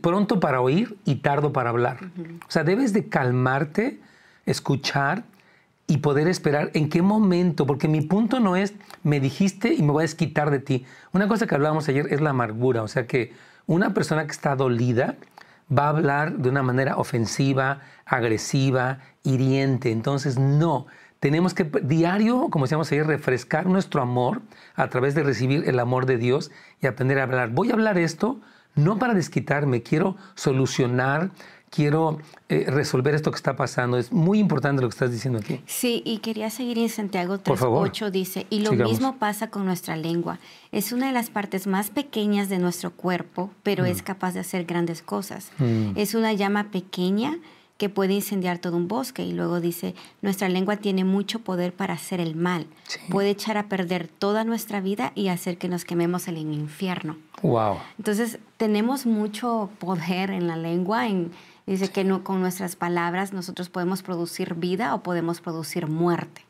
pronto 0.02 0.40
para 0.40 0.60
oír 0.60 0.96
y 1.04 1.16
tardo 1.16 1.52
para 1.52 1.70
hablar. 1.70 1.98
O 2.46 2.50
sea, 2.50 2.64
debes 2.64 2.92
de 2.92 3.08
calmarte, 3.08 4.00
escuchar 4.46 5.24
y 5.86 5.98
poder 5.98 6.28
esperar 6.28 6.70
en 6.74 6.88
qué 6.88 7.02
momento, 7.02 7.66
porque 7.66 7.88
mi 7.88 8.00
punto 8.00 8.40
no 8.40 8.56
es 8.56 8.74
me 9.02 9.20
dijiste 9.20 9.74
y 9.74 9.82
me 9.82 9.92
voy 9.92 10.02
a 10.02 10.08
desquitar 10.08 10.50
de 10.50 10.58
ti. 10.58 10.86
Una 11.12 11.28
cosa 11.28 11.46
que 11.46 11.54
hablábamos 11.54 11.88
ayer 11.88 12.08
es 12.10 12.20
la 12.20 12.30
amargura, 12.30 12.82
o 12.82 12.88
sea 12.88 13.06
que 13.06 13.32
una 13.66 13.94
persona 13.94 14.24
que 14.24 14.32
está 14.32 14.56
dolida 14.56 15.16
va 15.76 15.86
a 15.86 15.90
hablar 15.90 16.38
de 16.38 16.48
una 16.48 16.62
manera 16.62 16.96
ofensiva, 16.96 17.80
agresiva, 18.04 19.00
hiriente. 19.22 19.90
Entonces, 19.90 20.38
no. 20.38 20.86
Tenemos 21.24 21.54
que 21.54 21.64
diario, 21.64 22.50
como 22.50 22.66
decíamos 22.66 22.92
ayer, 22.92 23.06
refrescar 23.06 23.64
nuestro 23.64 24.02
amor 24.02 24.42
a 24.74 24.90
través 24.90 25.14
de 25.14 25.22
recibir 25.22 25.66
el 25.66 25.78
amor 25.78 26.04
de 26.04 26.18
Dios 26.18 26.50
y 26.82 26.86
aprender 26.86 27.18
a 27.18 27.22
hablar. 27.22 27.48
Voy 27.48 27.70
a 27.70 27.72
hablar 27.72 27.96
esto 27.96 28.42
no 28.74 28.98
para 28.98 29.14
desquitarme, 29.14 29.82
quiero 29.82 30.18
solucionar, 30.34 31.30
quiero 31.70 32.18
eh, 32.50 32.66
resolver 32.68 33.14
esto 33.14 33.30
que 33.30 33.36
está 33.36 33.56
pasando. 33.56 33.96
Es 33.96 34.12
muy 34.12 34.38
importante 34.38 34.82
lo 34.82 34.88
que 34.90 34.92
estás 34.92 35.12
diciendo 35.12 35.38
aquí. 35.38 35.62
Sí, 35.64 36.02
y 36.04 36.18
quería 36.18 36.50
seguir 36.50 36.76
en 36.76 36.90
Santiago 36.90 37.38
3.8, 37.38 38.10
dice, 38.10 38.46
y 38.50 38.60
lo 38.60 38.72
mismo 38.72 39.16
pasa 39.16 39.48
con 39.48 39.64
nuestra 39.64 39.96
lengua. 39.96 40.38
Es 40.72 40.92
una 40.92 41.06
de 41.06 41.14
las 41.14 41.30
partes 41.30 41.66
más 41.66 41.88
pequeñas 41.88 42.50
de 42.50 42.58
nuestro 42.58 42.90
cuerpo, 42.90 43.50
pero 43.62 43.86
es 43.86 44.02
mm. 44.02 44.04
capaz 44.04 44.34
de 44.34 44.40
hacer 44.40 44.66
grandes 44.66 45.00
cosas. 45.00 45.52
Mm. 45.56 45.92
Es 45.96 46.14
una 46.14 46.34
llama 46.34 46.70
pequeña 46.70 47.38
que 47.76 47.88
puede 47.88 48.14
incendiar 48.14 48.58
todo 48.58 48.76
un 48.76 48.88
bosque. 48.88 49.24
Y 49.24 49.32
luego 49.32 49.60
dice, 49.60 49.94
nuestra 50.22 50.48
lengua 50.48 50.76
tiene 50.76 51.04
mucho 51.04 51.40
poder 51.40 51.72
para 51.72 51.94
hacer 51.94 52.20
el 52.20 52.36
mal. 52.36 52.66
Puede 53.10 53.30
echar 53.30 53.56
a 53.56 53.68
perder 53.68 54.08
toda 54.08 54.44
nuestra 54.44 54.80
vida 54.80 55.12
y 55.14 55.28
hacer 55.28 55.58
que 55.58 55.68
nos 55.68 55.84
quememos 55.84 56.28
en 56.28 56.36
el 56.36 56.52
infierno. 56.52 57.16
Wow. 57.42 57.78
Entonces, 57.98 58.38
tenemos 58.56 59.06
mucho 59.06 59.70
poder 59.78 60.30
en 60.30 60.46
la 60.46 60.56
lengua, 60.56 61.08
en 61.08 61.32
Dice 61.66 61.90
que 61.90 62.04
no, 62.04 62.24
con 62.24 62.40
nuestras 62.40 62.76
palabras 62.76 63.32
nosotros 63.32 63.70
podemos 63.70 64.02
producir 64.02 64.54
vida 64.54 64.94
o 64.94 65.02
podemos 65.02 65.40
producir 65.40 65.86
muerte. 65.86 66.42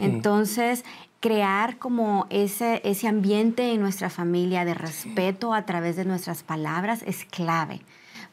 Entonces, 0.00 0.84
crear 1.20 1.78
como 1.78 2.26
ese, 2.30 2.80
ese 2.84 3.06
ambiente 3.06 3.72
en 3.72 3.80
nuestra 3.80 4.08
familia 4.08 4.64
de 4.64 4.74
respeto 4.74 5.54
a 5.54 5.66
través 5.66 5.96
de 5.96 6.04
nuestras 6.04 6.42
palabras 6.42 7.02
es 7.06 7.26
clave. 7.26 7.80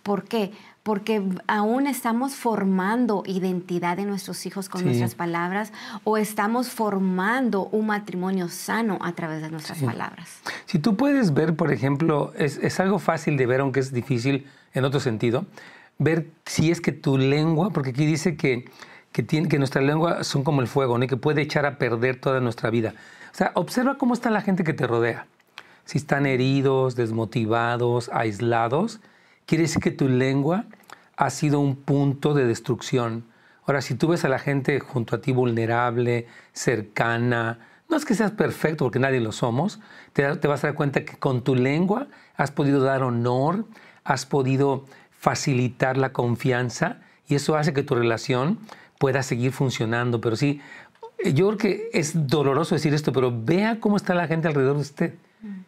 ¿Por 0.03 0.23
qué? 0.23 0.51
Porque 0.83 1.21
aún 1.47 1.85
estamos 1.85 2.33
formando 2.33 3.23
identidad 3.27 3.97
de 3.97 4.05
nuestros 4.05 4.45
hijos 4.45 4.67
con 4.67 4.83
nuestras 4.83 5.13
palabras 5.13 5.71
o 6.03 6.17
estamos 6.17 6.69
formando 6.69 7.67
un 7.67 7.87
matrimonio 7.87 8.49
sano 8.49 8.97
a 9.01 9.13
través 9.13 9.41
de 9.41 9.51
nuestras 9.51 9.79
palabras. 9.83 10.41
Si 10.65 10.79
tú 10.79 10.97
puedes 10.97 11.33
ver, 11.33 11.55
por 11.55 11.71
ejemplo, 11.71 12.33
es, 12.35 12.57
es 12.57 12.79
algo 12.79 12.97
fácil 12.97 13.37
de 13.37 13.45
ver, 13.45 13.61
aunque 13.61 13.79
es 13.79 13.93
difícil 13.93 14.47
en 14.73 14.85
otro 14.85 14.99
sentido, 14.99 15.45
ver 15.99 16.31
si 16.45 16.71
es 16.71 16.81
que 16.81 16.91
tu 16.91 17.19
lengua, 17.19 17.69
porque 17.69 17.91
aquí 17.91 18.07
dice 18.07 18.35
que, 18.35 18.65
que, 19.11 19.21
tiene, 19.21 19.47
que 19.47 19.59
nuestra 19.59 19.83
lengua 19.83 20.23
son 20.23 20.43
como 20.43 20.61
el 20.61 20.67
fuego, 20.67 20.97
¿no? 20.97 21.05
que 21.05 21.17
puede 21.17 21.43
echar 21.43 21.67
a 21.67 21.77
perder 21.77 22.19
toda 22.19 22.39
nuestra 22.39 22.71
vida. 22.71 22.95
O 23.31 23.35
sea, 23.35 23.51
observa 23.53 23.99
cómo 23.99 24.15
está 24.15 24.31
la 24.31 24.41
gente 24.41 24.63
que 24.63 24.73
te 24.73 24.87
rodea. 24.87 25.27
Si 25.85 25.99
están 25.99 26.25
heridos, 26.25 26.95
desmotivados, 26.95 28.09
aislados, 28.13 28.99
quiere 29.51 29.63
decir 29.63 29.81
que 29.81 29.91
tu 29.91 30.07
lengua 30.07 30.63
ha 31.17 31.29
sido 31.29 31.59
un 31.59 31.75
punto 31.75 32.33
de 32.33 32.45
destrucción. 32.45 33.25
Ahora, 33.65 33.81
si 33.81 33.95
tú 33.95 34.07
ves 34.07 34.23
a 34.23 34.29
la 34.29 34.39
gente 34.39 34.79
junto 34.79 35.13
a 35.13 35.19
ti 35.19 35.33
vulnerable, 35.33 36.25
cercana, 36.53 37.59
no 37.89 37.97
es 37.97 38.05
que 38.05 38.15
seas 38.15 38.31
perfecto, 38.31 38.85
porque 38.85 38.99
nadie 38.99 39.19
lo 39.19 39.33
somos, 39.33 39.81
te, 40.13 40.37
te 40.37 40.47
vas 40.47 40.63
a 40.63 40.67
dar 40.67 40.75
cuenta 40.77 41.03
que 41.03 41.17
con 41.17 41.43
tu 41.43 41.55
lengua 41.55 42.07
has 42.37 42.49
podido 42.49 42.81
dar 42.81 43.03
honor, 43.03 43.65
has 44.05 44.25
podido 44.25 44.85
facilitar 45.09 45.97
la 45.97 46.13
confianza 46.13 47.01
y 47.27 47.35
eso 47.35 47.57
hace 47.57 47.73
que 47.73 47.83
tu 47.83 47.93
relación 47.93 48.57
pueda 48.99 49.21
seguir 49.21 49.51
funcionando. 49.51 50.21
Pero 50.21 50.37
sí, 50.37 50.61
yo 51.25 51.47
creo 51.47 51.57
que 51.57 51.89
es 51.91 52.25
doloroso 52.25 52.75
decir 52.75 52.93
esto, 52.93 53.11
pero 53.11 53.33
vea 53.37 53.81
cómo 53.81 53.97
está 53.97 54.15
la 54.15 54.27
gente 54.27 54.47
alrededor 54.47 54.75
de 54.75 54.81
usted. 54.81 55.13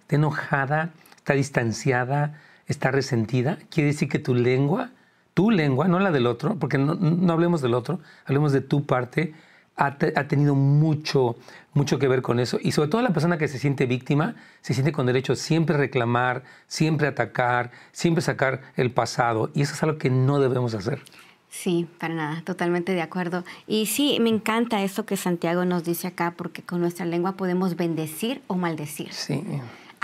Está 0.03 0.15
enojada, 0.15 0.91
está 1.17 1.33
distanciada, 1.33 2.39
está 2.67 2.91
resentida. 2.91 3.57
Quiere 3.69 3.87
decir 3.87 4.09
que 4.09 4.19
tu 4.19 4.35
lengua, 4.35 4.91
tu 5.33 5.51
lengua, 5.51 5.87
no 5.87 5.99
la 5.99 6.11
del 6.11 6.27
otro, 6.27 6.55
porque 6.55 6.77
no, 6.77 6.95
no 6.95 7.33
hablemos 7.33 7.61
del 7.61 7.73
otro, 7.73 7.99
hablemos 8.25 8.51
de 8.51 8.61
tu 8.61 8.85
parte, 8.85 9.33
ha, 9.75 10.27
tenido 10.27 10.55
mucho, 10.55 11.35
mucho 11.73 11.99
que 11.99 12.07
ver 12.07 12.21
con 12.21 12.39
eso. 12.39 12.59
Y 12.61 12.71
sobre 12.71 12.89
todo 12.89 13.01
la 13.01 13.09
persona 13.09 13.37
que 13.37 13.47
se 13.47 13.59
siente 13.59 13.85
víctima, 13.85 14.35
se 14.61 14.73
siente 14.73 14.91
con 14.91 15.05
derecho 15.05 15.35
siempre 15.35 15.75
a 15.75 15.79
reclamar, 15.79 16.43
siempre 16.67 17.07
atacar, 17.07 17.71
siempre 17.91 18.21
sacar 18.21 18.61
el 18.75 18.91
pasado. 18.91 19.49
Y 19.53 19.61
eso 19.61 19.73
es 19.73 19.83
algo 19.83 19.97
que 19.97 20.09
no 20.09 20.39
debemos 20.39 20.73
hacer. 20.73 21.01
Sí, 21.49 21.87
para 21.99 22.15
nada, 22.15 22.41
totalmente 22.43 22.93
de 22.93 23.01
acuerdo. 23.01 23.43
Y 23.67 23.85
sí, 23.85 24.17
me 24.19 24.29
encanta 24.29 24.83
esto 24.83 25.05
que 25.05 25.17
Santiago 25.17 25.65
nos 25.65 25.83
dice 25.83 26.07
acá, 26.07 26.33
porque 26.35 26.63
con 26.63 26.81
nuestra 26.81 27.05
lengua 27.05 27.33
podemos 27.33 27.75
bendecir 27.75 28.41
o 28.47 28.55
maldecir. 28.55 29.13
Sí. 29.13 29.43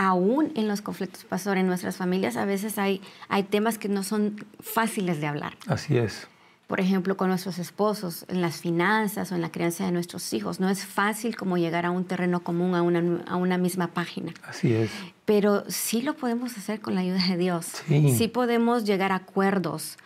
Aún 0.01 0.53
en 0.55 0.69
los 0.69 0.81
conflictos, 0.81 1.25
pastor, 1.25 1.57
en 1.57 1.67
nuestras 1.67 1.97
familias 1.97 2.37
a 2.37 2.45
veces 2.45 2.77
hay, 2.77 3.01
hay 3.27 3.43
temas 3.43 3.77
que 3.77 3.89
no 3.89 4.03
son 4.03 4.45
fáciles 4.61 5.19
de 5.19 5.27
hablar. 5.27 5.57
Así 5.67 5.97
es 5.97 6.25
por 6.69 6.79
ejemplo, 6.79 7.17
con 7.17 7.29
nuestros 7.29 7.57
esposos, 7.57 8.25
en 8.27 8.41
las 8.43 8.61
finanzas 8.61 9.31
o 9.31 9.35
en 9.35 9.41
la 9.41 9.51
crianza 9.51 9.85
de 9.85 9.91
nuestros 9.91 10.31
hijos. 10.33 10.59
No 10.59 10.69
es 10.69 10.85
fácil 10.85 11.35
como 11.35 11.57
llegar 11.57 11.83
a 11.83 11.89
un 11.89 12.05
terreno 12.05 12.43
común, 12.43 12.75
a 12.75 12.83
una, 12.83 13.23
a 13.25 13.37
una 13.37 13.57
misma 13.57 13.87
página. 13.87 14.35
Así 14.47 14.75
es. 14.75 14.91
Pero 15.25 15.63
sí 15.67 16.03
lo 16.03 16.15
podemos 16.15 16.55
hacer 16.59 16.79
con 16.79 16.93
la 16.93 17.01
ayuda 17.01 17.25
de 17.27 17.37
Dios. 17.37 17.65
Sí. 17.87 18.13
sí 18.15 18.27
podemos 18.27 18.85
llegar 18.85 19.11
a 19.11 19.15
acuerdos. 19.15 19.97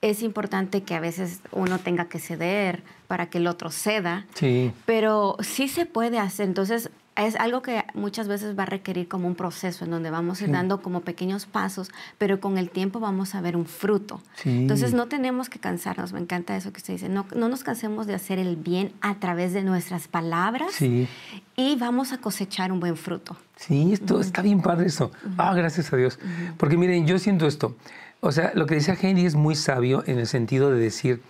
Es 0.00 0.22
importante 0.22 0.84
que 0.84 0.94
a 0.94 1.00
veces 1.00 1.40
uno 1.50 1.80
tenga 1.80 2.04
que 2.04 2.20
ceder 2.20 2.84
para 3.08 3.28
que 3.28 3.38
el 3.38 3.48
otro 3.48 3.72
ceda. 3.72 4.26
Sí. 4.34 4.70
Pero 4.86 5.36
sí 5.40 5.66
se 5.66 5.86
puede 5.86 6.20
hacer. 6.20 6.46
Entonces, 6.46 6.90
es 7.16 7.36
algo 7.36 7.60
que 7.62 7.84
muchas 7.94 8.26
veces 8.26 8.58
va 8.58 8.62
a 8.62 8.66
requerir 8.66 9.06
como 9.06 9.28
un 9.28 9.34
proceso 9.34 9.84
en 9.84 9.90
donde 9.90 10.10
vamos 10.10 10.40
a 10.40 10.44
ir 10.44 10.50
dando 10.50 10.80
como 10.80 11.00
pequeños 11.02 11.46
pasos, 11.46 11.90
pero 12.18 12.40
con 12.40 12.56
el 12.56 12.70
tiempo 12.70 13.00
vamos 13.00 13.34
a 13.34 13.40
ver 13.40 13.56
un 13.56 13.66
fruto. 13.66 14.22
Entonces 14.44 14.94
no 14.94 15.06
tenemos 15.06 15.48
que 15.48 15.58
cansarnos, 15.58 16.12
me 16.12 16.20
encanta 16.20 16.56
eso 16.56 16.72
que 16.72 16.78
usted 16.78 16.94
dice, 16.94 17.08
no, 17.08 17.26
no 17.36 17.48
nos 17.48 17.64
cansemos 17.64 18.06
de 18.06 18.14
hacer 18.14 18.38
el 18.38 18.56
bien 18.56 18.92
a 19.00 19.16
través 19.16 19.52
de 19.52 19.62
nuestras 19.62 20.08
palabras 20.08 20.80
y 20.80 21.76
vamos 21.76 22.12
a 22.12 22.18
cosechar 22.18 22.72
un 22.72 22.80
buen 22.80 22.96
fruto. 22.96 23.36
Sí, 23.56 23.92
esto 23.92 24.20
está 24.20 24.42
bien 24.42 24.62
padre 24.62 24.86
eso. 24.86 25.12
Ah, 25.36 25.54
gracias 25.54 25.92
a 25.92 25.96
Dios. 25.96 26.18
Porque 26.56 26.76
miren, 26.76 27.06
yo 27.06 27.18
siento 27.18 27.46
esto. 27.46 27.76
O 28.20 28.32
sea, 28.32 28.52
lo 28.54 28.66
que 28.66 28.76
dice 28.76 28.96
Henry 29.00 29.26
es 29.26 29.34
muy 29.34 29.54
sabio 29.54 30.02
en 30.06 30.18
el 30.18 30.26
sentido 30.26 30.70
de 30.70 30.78
decir, 30.78 31.22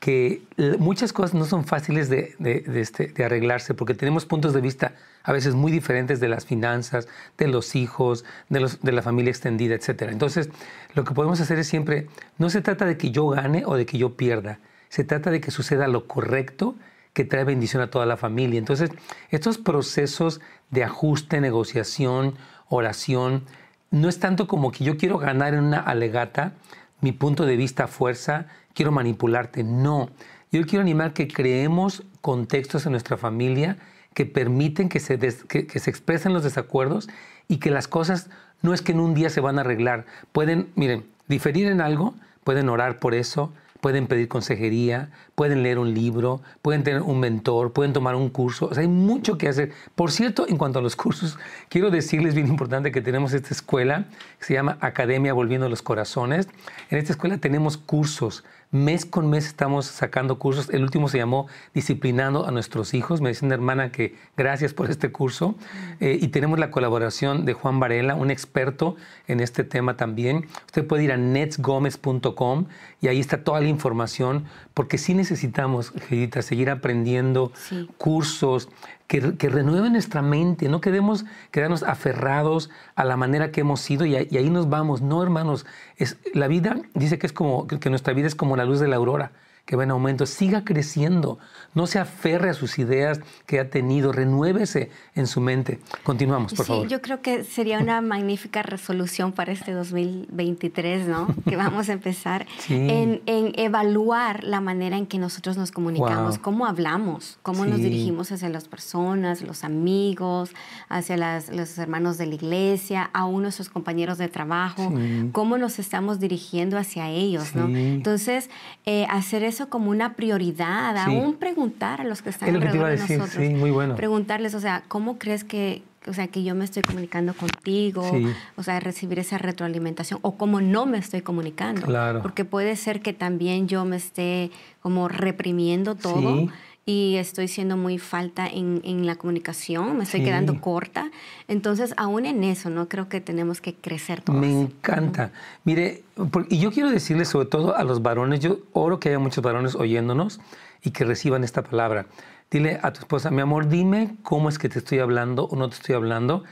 que 0.00 0.42
muchas 0.78 1.12
cosas 1.12 1.34
no 1.34 1.44
son 1.44 1.64
fáciles 1.64 2.08
de, 2.08 2.34
este, 2.74 3.08
de, 3.08 3.24
arreglarse 3.24 3.74
porque 3.74 3.94
tenemos 3.94 4.24
puntos 4.24 4.54
de 4.54 4.62
vista 4.62 4.94
a 5.22 5.32
veces 5.32 5.54
muy 5.54 5.70
diferentes 5.70 6.20
de 6.20 6.28
las 6.28 6.46
finanzas, 6.46 7.06
de 7.36 7.48
los 7.48 7.76
hijos, 7.76 8.24
de, 8.48 8.66
de 8.82 8.92
la 8.92 9.02
familia 9.02 9.30
extendida, 9.30 9.74
etc. 9.74 10.08
Entonces, 10.10 10.48
lo 10.94 11.04
que 11.04 11.12
podemos 11.12 11.38
hacer 11.40 11.58
es 11.58 11.68
siempre, 11.68 12.08
no 12.38 12.48
se 12.48 12.62
trata 12.62 12.86
de 12.86 12.96
que 12.96 13.10
yo 13.10 13.28
gane 13.28 13.62
o 13.66 13.74
de 13.74 13.84
que 13.84 13.98
yo 13.98 14.16
pierda, 14.16 14.58
se 14.88 15.04
trata 15.04 15.30
de 15.30 15.42
que 15.42 15.50
suceda 15.50 15.86
lo 15.86 16.06
correcto 16.06 16.74
que 17.12 17.24
trae 17.24 17.44
bendición 17.44 17.82
a 17.82 17.90
toda 17.90 18.06
la 18.06 18.16
familia. 18.16 18.58
Entonces, 18.58 18.90
estos 19.30 19.58
procesos 19.58 20.40
de 20.70 20.84
ajuste, 20.84 21.40
negociación, 21.40 22.36
oración, 22.68 23.44
no 23.90 24.08
es 24.08 24.20
tanto 24.20 24.46
como 24.46 24.70
que 24.70 24.84
yo 24.84 24.96
quiero 24.96 25.18
ganar 25.18 25.54
en 25.54 25.64
una 25.64 25.80
alegata, 25.80 26.52
mi 27.00 27.12
punto 27.12 27.46
de 27.46 27.56
vista 27.56 27.86
fuerza, 27.86 28.46
quiero 28.74 28.92
manipularte. 28.92 29.64
No, 29.64 30.10
yo 30.52 30.66
quiero 30.66 30.82
animar 30.82 31.12
que 31.12 31.28
creemos 31.28 32.02
contextos 32.20 32.86
en 32.86 32.92
nuestra 32.92 33.16
familia 33.16 33.76
que 34.14 34.26
permiten 34.26 34.88
que 34.88 35.00
se, 35.00 35.18
que, 35.18 35.78
se 35.78 35.90
expresen 35.90 36.32
los 36.32 36.42
desacuerdos 36.42 37.08
y 37.48 37.58
que 37.58 37.70
las 37.70 37.88
cosas 37.88 38.28
no 38.62 38.74
es 38.74 38.82
que 38.82 38.92
en 38.92 39.00
un 39.00 39.14
día 39.14 39.30
se 39.30 39.40
van 39.40 39.58
a 39.58 39.60
arreglar. 39.62 40.04
Pueden, 40.32 40.68
miren, 40.74 41.04
diferir 41.28 41.68
en 41.68 41.80
algo, 41.80 42.14
pueden 42.44 42.68
orar 42.68 42.98
por 42.98 43.14
eso, 43.14 43.52
pueden 43.80 44.06
pedir 44.06 44.28
consejería, 44.28 45.10
pueden 45.34 45.62
leer 45.62 45.78
un 45.78 45.94
libro, 45.94 46.42
pueden 46.62 46.82
tener 46.82 47.02
un 47.02 47.20
mentor, 47.20 47.72
pueden 47.72 47.92
tomar 47.92 48.14
un 48.14 48.28
curso. 48.28 48.66
O 48.66 48.74
sea, 48.74 48.82
hay 48.82 48.88
mucho 48.88 49.38
que 49.38 49.48
hacer. 49.48 49.72
Por 49.94 50.10
cierto, 50.10 50.46
en 50.48 50.56
cuanto 50.56 50.78
a 50.78 50.82
los 50.82 50.96
cursos, 50.96 51.38
quiero 51.68 51.90
decirles 51.90 52.34
bien 52.34 52.48
importante 52.48 52.92
que 52.92 53.00
tenemos 53.00 53.32
esta 53.32 53.54
escuela 53.54 54.06
que 54.38 54.44
se 54.44 54.54
llama 54.54 54.78
Academia 54.80 55.32
Volviendo 55.32 55.68
los 55.68 55.82
Corazones. 55.82 56.48
En 56.90 56.98
esta 56.98 57.12
escuela 57.12 57.38
tenemos 57.38 57.76
cursos 57.76 58.44
Mes 58.72 59.04
con 59.04 59.28
mes 59.28 59.46
estamos 59.46 59.86
sacando 59.86 60.38
cursos. 60.38 60.70
El 60.70 60.84
último 60.84 61.08
se 61.08 61.18
llamó 61.18 61.48
Disciplinando 61.74 62.46
a 62.46 62.52
nuestros 62.52 62.94
hijos. 62.94 63.20
Me 63.20 63.30
dice 63.30 63.44
una 63.44 63.54
hermana 63.54 63.90
que 63.90 64.14
gracias 64.36 64.74
por 64.74 64.88
este 64.88 65.10
curso. 65.10 65.56
Eh, 65.98 66.20
y 66.22 66.28
tenemos 66.28 66.56
la 66.56 66.70
colaboración 66.70 67.44
de 67.44 67.52
Juan 67.52 67.80
Varela, 67.80 68.14
un 68.14 68.30
experto 68.30 68.94
en 69.26 69.40
este 69.40 69.64
tema 69.64 69.96
también. 69.96 70.46
Usted 70.66 70.86
puede 70.86 71.02
ir 71.02 71.10
a 71.10 71.16
netsgomez.com 71.16 72.66
y 73.00 73.08
ahí 73.08 73.18
está 73.18 73.42
toda 73.42 73.60
la 73.60 73.66
información, 73.66 74.44
porque 74.72 74.98
sí 74.98 75.14
necesitamos, 75.14 75.92
Gedita, 76.08 76.40
seguir 76.40 76.70
aprendiendo 76.70 77.50
cursos, 77.98 78.68
que, 79.10 79.48
renueven 79.48 79.94
nuestra 79.94 80.22
mente, 80.22 80.68
no 80.68 80.80
quedemos 80.80 81.24
quedarnos 81.50 81.82
aferrados 81.82 82.70
a 82.94 83.02
la 83.02 83.16
manera 83.16 83.50
que 83.50 83.62
hemos 83.62 83.80
sido 83.80 84.06
y, 84.06 84.14
ahí 84.14 84.50
nos 84.50 84.68
vamos. 84.68 85.02
No, 85.02 85.20
hermanos, 85.20 85.66
es, 85.96 86.16
la 86.32 86.46
vida 86.46 86.76
dice 86.94 87.18
que 87.18 87.26
es 87.26 87.32
como 87.32 87.66
que 87.66 87.90
nuestra 87.90 88.14
vida 88.14 88.28
es 88.28 88.36
como 88.36 88.56
la 88.56 88.64
luz 88.64 88.78
de 88.78 88.86
la 88.86 88.96
aurora 88.96 89.32
que 89.70 89.76
va 89.76 89.84
en 89.84 89.92
aumento, 89.92 90.26
siga 90.26 90.64
creciendo, 90.64 91.38
no 91.74 91.86
se 91.86 92.00
aferre 92.00 92.50
a 92.50 92.54
sus 92.54 92.80
ideas 92.80 93.20
que 93.46 93.60
ha 93.60 93.70
tenido, 93.70 94.10
renuévese 94.10 94.90
en 95.14 95.28
su 95.28 95.40
mente. 95.40 95.78
Continuamos, 96.02 96.54
por 96.54 96.66
favor. 96.66 96.88
Sí, 96.88 96.90
yo 96.90 97.00
creo 97.00 97.22
que 97.22 97.44
sería 97.44 97.78
una 97.78 98.00
magnífica 98.00 98.64
resolución 98.64 99.30
para 99.30 99.52
este 99.52 99.70
2023, 99.70 101.06
¿no? 101.06 101.28
que 101.48 101.54
vamos 101.54 101.88
a 101.88 101.92
empezar 101.92 102.48
en, 102.68 103.22
evaluar 103.26 104.42
la 104.42 104.60
manera 104.60 104.96
en 104.96 105.06
que 105.06 105.18
nosotros 105.18 105.56
nos 105.56 105.70
comunicamos, 105.70 106.38
cómo 106.38 106.66
hablamos, 106.66 107.38
cómo 107.42 107.64
nos 107.64 107.78
dirigimos 107.78 108.32
hacia 108.32 108.48
las 108.48 108.66
personas, 108.66 109.40
los 109.40 109.62
amigos, 109.62 110.50
hacia 110.88 111.16
los 111.16 111.78
hermanos 111.78 112.18
de 112.18 112.26
la 112.26 112.34
iglesia, 112.34 113.08
aún 113.12 113.42
nuestros 113.42 113.68
compañeros 113.68 114.18
de 114.18 114.26
trabajo, 114.26 114.92
cómo 115.30 115.58
nos 115.58 115.78
estamos 115.78 116.18
dirigiendo 116.18 116.76
hacia 116.76 117.08
ellos, 117.08 117.54
¿no? 117.54 117.68
Entonces, 117.68 118.50
eh, 118.84 119.06
hacer 119.08 119.44
eso 119.44 119.59
como 119.68 119.90
una 119.90 120.14
prioridad, 120.14 120.96
aún 120.96 121.34
preguntar 121.34 122.00
a 122.00 122.04
los 122.04 122.22
que 122.22 122.30
están 122.30 122.48
es 122.48 122.54
lo 122.54 122.60
que 122.60 122.68
te 122.68 122.76
iba 122.76 122.86
a 122.86 122.90
decir, 122.90 123.20
Sí, 123.28 123.50
muy 123.50 123.70
bueno. 123.70 123.96
Preguntarles, 123.96 124.54
o 124.54 124.60
sea, 124.60 124.82
¿cómo 124.88 125.18
crees 125.18 125.44
que, 125.44 125.82
o 126.06 126.12
sea, 126.12 126.28
que 126.28 126.42
yo 126.42 126.54
me 126.54 126.64
estoy 126.64 126.82
comunicando 126.82 127.34
contigo? 127.34 128.10
O 128.56 128.62
sea, 128.62 128.80
recibir 128.80 129.18
esa 129.18 129.38
retroalimentación 129.38 130.20
o 130.22 130.36
cómo 130.36 130.60
no 130.60 130.86
me 130.86 130.98
estoy 130.98 131.20
comunicando. 131.20 131.82
Claro. 131.82 132.22
Porque 132.22 132.44
puede 132.44 132.76
ser 132.76 133.00
que 133.00 133.12
también 133.12 133.68
yo 133.68 133.84
me 133.84 133.96
esté 133.96 134.50
como 134.80 135.08
reprimiendo 135.08 135.94
todo 135.94 136.48
y 136.90 137.18
estoy 137.18 137.46
siendo 137.46 137.76
muy 137.76 137.98
falta 137.98 138.48
en, 138.48 138.80
en 138.82 139.06
la 139.06 139.14
comunicación, 139.14 139.96
me 139.96 140.02
estoy 140.02 140.24
quedando 140.24 140.60
corta. 140.60 141.12
Entonces, 141.46 141.94
aún 141.96 142.26
en 142.26 142.42
eso, 142.42 142.68
¿no? 142.68 142.88
Creo 142.88 143.08
que 143.08 143.20
tenemos 143.20 143.60
que 143.60 143.76
crecer 143.76 144.22
todos. 144.22 144.40
Me 144.40 144.50
encanta. 144.50 145.30
Mire, 145.62 146.02
y 146.48 146.58
yo 146.58 146.72
quiero 146.72 146.90
decirle 146.90 147.26
sobre 147.26 147.46
todo 147.46 147.76
a 147.76 147.84
los 147.84 148.02
varones, 148.02 148.40
yo 148.40 148.58
oro 148.72 148.98
que 148.98 149.08
haya 149.08 149.20
muchos 149.20 149.44
varones 149.44 149.76
oyéndonos 149.76 150.40
y 150.82 150.90
que 150.90 151.04
reciban 151.04 151.44
esta 151.44 151.62
palabra. 151.62 152.06
Dile 152.50 152.80
a 152.82 152.92
tu 152.92 152.98
esposa, 152.98 153.30
mi 153.30 153.40
amor, 153.40 153.68
dime 153.68 154.16
cómo 154.24 154.48
es 154.48 154.58
que 154.58 154.68
te 154.68 154.80
estoy 154.80 154.98
hablando 154.98 155.44
o 155.44 155.54
no 155.54 155.68
te 155.68 155.76
estoy 155.76 155.94
hablando 155.94 156.42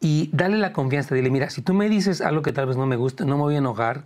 y 0.00 0.30
dale 0.32 0.56
la 0.56 0.72
confianza. 0.72 1.14
Dile, 1.14 1.28
mira, 1.28 1.50
si 1.50 1.60
tú 1.60 1.74
me 1.74 1.90
dices 1.90 2.22
algo 2.22 2.40
que 2.40 2.52
tal 2.54 2.64
vez 2.64 2.78
no 2.78 2.86
me 2.86 2.96
gusta, 2.96 3.26
no 3.26 3.36
me 3.36 3.42
voy 3.42 3.56
a 3.56 3.58
enojar, 3.58 4.04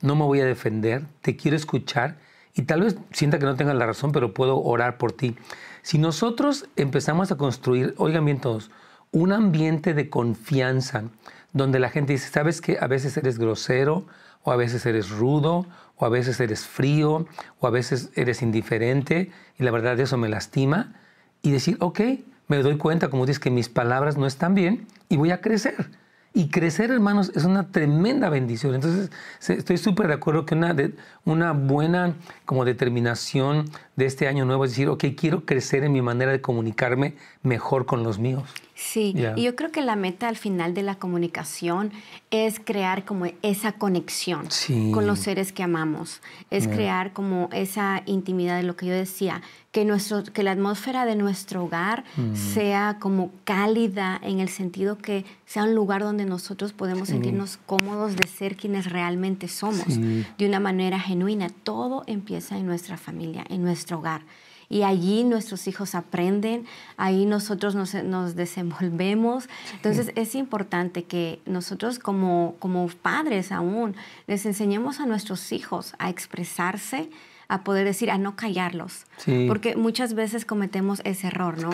no 0.00 0.16
me 0.16 0.24
voy 0.24 0.40
a 0.40 0.44
defender, 0.44 1.04
te 1.22 1.36
quiero 1.36 1.56
escuchar 1.56 2.16
y 2.58 2.62
tal 2.62 2.80
vez 2.82 2.96
sienta 3.12 3.38
que 3.38 3.44
no 3.44 3.54
tenga 3.54 3.72
la 3.72 3.86
razón, 3.86 4.10
pero 4.10 4.34
puedo 4.34 4.60
orar 4.60 4.98
por 4.98 5.12
ti. 5.12 5.36
Si 5.82 5.96
nosotros 5.96 6.66
empezamos 6.74 7.30
a 7.30 7.36
construir, 7.36 7.94
oigan 7.98 8.24
bien 8.24 8.40
todos, 8.40 8.72
un 9.12 9.32
ambiente 9.32 9.94
de 9.94 10.10
confianza 10.10 11.04
donde 11.52 11.78
la 11.78 11.88
gente 11.88 12.14
dice, 12.14 12.32
sabes 12.32 12.60
que 12.60 12.76
a 12.80 12.88
veces 12.88 13.16
eres 13.16 13.38
grosero, 13.38 14.06
o 14.42 14.50
a 14.50 14.56
veces 14.56 14.84
eres 14.86 15.10
rudo, 15.10 15.66
o 15.96 16.04
a 16.04 16.08
veces 16.08 16.40
eres 16.40 16.66
frío, 16.66 17.26
o 17.60 17.66
a 17.68 17.70
veces 17.70 18.10
eres 18.16 18.42
indiferente, 18.42 19.30
y 19.56 19.62
la 19.62 19.70
verdad 19.70 19.98
eso 20.00 20.16
me 20.16 20.28
lastima, 20.28 20.94
y 21.42 21.52
decir, 21.52 21.76
ok, 21.78 22.00
me 22.48 22.60
doy 22.60 22.76
cuenta, 22.76 23.08
como 23.08 23.24
dices, 23.24 23.38
que 23.38 23.52
mis 23.52 23.68
palabras 23.68 24.16
no 24.16 24.26
están 24.26 24.56
bien, 24.56 24.88
y 25.08 25.16
voy 25.16 25.30
a 25.30 25.40
crecer. 25.40 25.90
Y 26.34 26.48
crecer, 26.48 26.90
hermanos, 26.90 27.32
es 27.34 27.44
una 27.44 27.68
tremenda 27.68 28.28
bendición. 28.28 28.74
Entonces, 28.74 29.10
estoy 29.48 29.78
súper 29.78 30.08
de 30.08 30.14
acuerdo 30.14 30.46
que 30.46 30.54
una, 30.54 30.76
una 31.24 31.52
buena 31.52 32.14
como 32.44 32.64
determinación 32.64 33.64
de 33.96 34.06
este 34.06 34.28
año 34.28 34.44
nuevo 34.44 34.64
es 34.64 34.72
decir, 34.72 34.88
ok, 34.88 35.04
quiero 35.16 35.44
crecer 35.44 35.84
en 35.84 35.92
mi 35.92 36.02
manera 36.02 36.30
de 36.30 36.40
comunicarme 36.40 37.14
mejor 37.42 37.86
con 37.86 38.04
los 38.04 38.18
míos. 38.18 38.44
Sí, 38.74 39.12
y 39.34 39.42
yo 39.42 39.56
creo 39.56 39.72
que 39.72 39.82
la 39.82 39.96
meta 39.96 40.28
al 40.28 40.36
final 40.36 40.72
de 40.72 40.82
la 40.82 40.94
comunicación 40.94 41.90
es 42.30 42.60
crear 42.60 43.04
como 43.04 43.26
esa 43.42 43.72
conexión 43.72 44.46
con 44.92 45.04
los 45.04 45.18
seres 45.18 45.52
que 45.52 45.64
amamos, 45.64 46.20
es 46.50 46.68
crear 46.68 47.12
como 47.12 47.48
esa 47.52 48.02
intimidad 48.06 48.56
de 48.56 48.62
lo 48.62 48.76
que 48.76 48.86
yo 48.86 48.92
decía, 48.92 49.42
que, 49.78 49.84
nuestro, 49.84 50.24
que 50.24 50.42
la 50.42 50.50
atmósfera 50.50 51.06
de 51.06 51.14
nuestro 51.14 51.62
hogar 51.62 52.02
mm. 52.16 52.34
sea 52.34 52.96
como 52.98 53.30
cálida 53.44 54.18
en 54.24 54.40
el 54.40 54.48
sentido 54.48 54.98
que 54.98 55.24
sea 55.46 55.62
un 55.62 55.76
lugar 55.76 56.02
donde 56.02 56.24
nosotros 56.24 56.72
podemos 56.72 57.10
sentirnos 57.10 57.60
cómodos 57.64 58.16
de 58.16 58.26
ser 58.26 58.56
quienes 58.56 58.90
realmente 58.90 59.46
somos, 59.46 59.86
de 59.86 60.46
una 60.46 60.58
manera 60.58 60.98
genuina. 60.98 61.48
Todo 61.62 62.02
empieza 62.08 62.58
en 62.58 62.66
nuestra 62.66 62.96
familia, 62.96 63.44
en 63.48 63.62
nuestro 63.62 63.98
hogar 63.98 64.22
y 64.68 64.82
allí 64.82 65.22
nuestros 65.22 65.68
hijos 65.68 65.94
aprenden, 65.94 66.66
ahí 66.96 67.24
nosotros 67.24 67.76
nos, 67.76 67.94
nos 67.94 68.34
desenvolvemos. 68.34 69.48
Entonces 69.74 70.10
es 70.16 70.34
importante 70.34 71.04
que 71.04 71.40
nosotros 71.46 72.00
como, 72.00 72.56
como 72.58 72.88
padres 72.88 73.52
aún 73.52 73.94
les 74.26 74.44
enseñemos 74.44 74.98
a 74.98 75.06
nuestros 75.06 75.52
hijos 75.52 75.94
a 76.00 76.10
expresarse, 76.10 77.08
a 77.50 77.64
poder 77.64 77.86
decir, 77.86 78.10
a 78.10 78.18
no 78.18 78.36
callarlos. 78.36 79.06
Porque 79.46 79.74
muchas 79.74 80.12
veces 80.12 80.44
cometemos 80.44 81.00
ese 81.04 81.28
error, 81.28 81.56
¿no? 81.58 81.70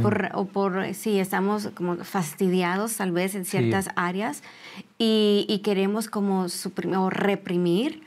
Por, 0.00 0.30
o 0.34 0.44
por, 0.44 0.94
sí, 0.94 1.18
estamos 1.18 1.70
como 1.74 1.96
fastidiados 1.96 2.96
tal 2.96 3.10
vez 3.10 3.34
en 3.34 3.44
ciertas 3.44 3.88
áreas 3.96 4.44
y, 4.98 5.60
queremos 5.64 6.08
como 6.08 6.48
suprimir 6.48 6.98
o 6.98 7.10
reprimir 7.10 8.04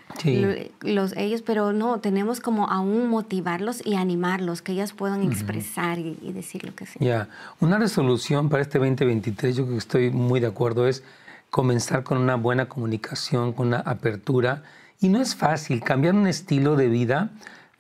los, 0.82 1.15
ellos, 1.17 1.41
pero 1.41 1.73
no, 1.73 1.99
tenemos 1.99 2.39
como 2.39 2.69
aún 2.69 3.10
motivarlos 3.10 3.86
y 3.86 3.95
animarlos, 3.95 4.62
que 4.62 4.71
ellas 4.71 4.93
puedan 4.93 5.21
expresar 5.21 5.99
y, 5.99 6.15
decir 6.32 6.63
lo 6.63 6.73
que 6.73 6.86
sea. 6.86 7.01
Ya, 7.05 7.29
una 7.60 7.77
resolución 7.77 8.47
para 8.47 8.63
este 8.63 8.79
2023, 8.79 9.58
yo 9.58 9.67
que 9.67 9.75
estoy 9.75 10.10
muy 10.10 10.39
de 10.39 10.47
acuerdo, 10.47 10.88
es 10.88 11.03
comenzar 11.49 12.03
con 12.03 12.17
una 12.17 12.36
buena 12.36 12.69
comunicación, 12.69 13.51
con 13.51 13.67
una 13.67 13.79
apertura 13.79 14.63
y 14.99 15.09
no 15.09 15.21
es 15.21 15.35
fácil 15.35 15.81
cambiar 15.81 16.15
un 16.15 16.27
estilo 16.27 16.75
de 16.75 16.88
vida, 16.88 17.31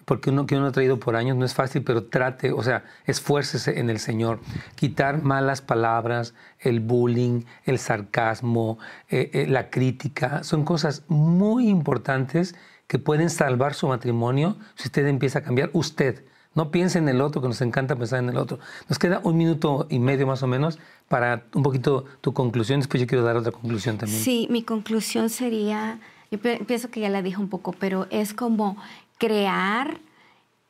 porque 0.05 0.31
uno 0.31 0.47
que 0.47 0.57
uno 0.57 0.67
ha 0.67 0.71
traído 0.71 0.99
por 0.99 1.15
años 1.15 1.37
no 1.37 1.45
es 1.45 1.53
fácil, 1.53 1.83
pero 1.83 2.05
trate, 2.05 2.51
o 2.51 2.63
sea, 2.63 2.83
esfuércese 3.05 3.79
en 3.79 3.91
el 3.91 3.99
Señor. 3.99 4.39
Quitar 4.75 5.21
malas 5.21 5.61
palabras, 5.61 6.33
el 6.59 6.79
bullying, 6.79 7.43
el 7.65 7.77
sarcasmo, 7.77 8.79
eh, 9.09 9.29
eh, 9.33 9.45
la 9.47 9.69
crítica, 9.69 10.43
son 10.43 10.63
cosas 10.63 11.03
muy 11.09 11.69
importantes 11.69 12.55
que 12.87 12.97
pueden 12.97 13.29
salvar 13.29 13.75
su 13.75 13.87
matrimonio 13.87 14.57
si 14.73 14.87
usted 14.87 15.05
empieza 15.05 15.39
a 15.39 15.41
cambiar 15.43 15.69
usted. 15.73 16.23
No 16.55 16.71
piense 16.71 16.97
en 16.97 17.07
el 17.07 17.21
otro, 17.21 17.39
que 17.41 17.47
nos 17.47 17.61
encanta 17.61 17.95
pensar 17.95 18.17
en 18.17 18.29
el 18.29 18.37
otro. 18.37 18.57
Nos 18.87 18.97
queda 18.97 19.21
un 19.23 19.37
minuto 19.37 19.85
y 19.91 19.99
medio 19.99 20.25
más 20.25 20.41
o 20.41 20.47
menos 20.47 20.79
para 21.07 21.43
un 21.53 21.61
poquito 21.61 22.05
tu 22.21 22.33
conclusión. 22.33 22.79
Después 22.79 22.99
yo 22.99 23.05
quiero 23.05 23.23
dar 23.23 23.37
otra 23.37 23.51
conclusión 23.51 23.99
también. 23.99 24.19
Sí, 24.19 24.47
mi 24.49 24.63
conclusión 24.63 25.29
sería 25.29 25.99
yo 26.31 26.39
pienso 26.39 26.89
que 26.89 26.99
ya 26.99 27.09
la 27.09 27.21
dije 27.21 27.37
un 27.37 27.49
poco, 27.49 27.71
pero 27.73 28.07
es 28.09 28.33
como 28.33 28.77
crear 29.17 29.99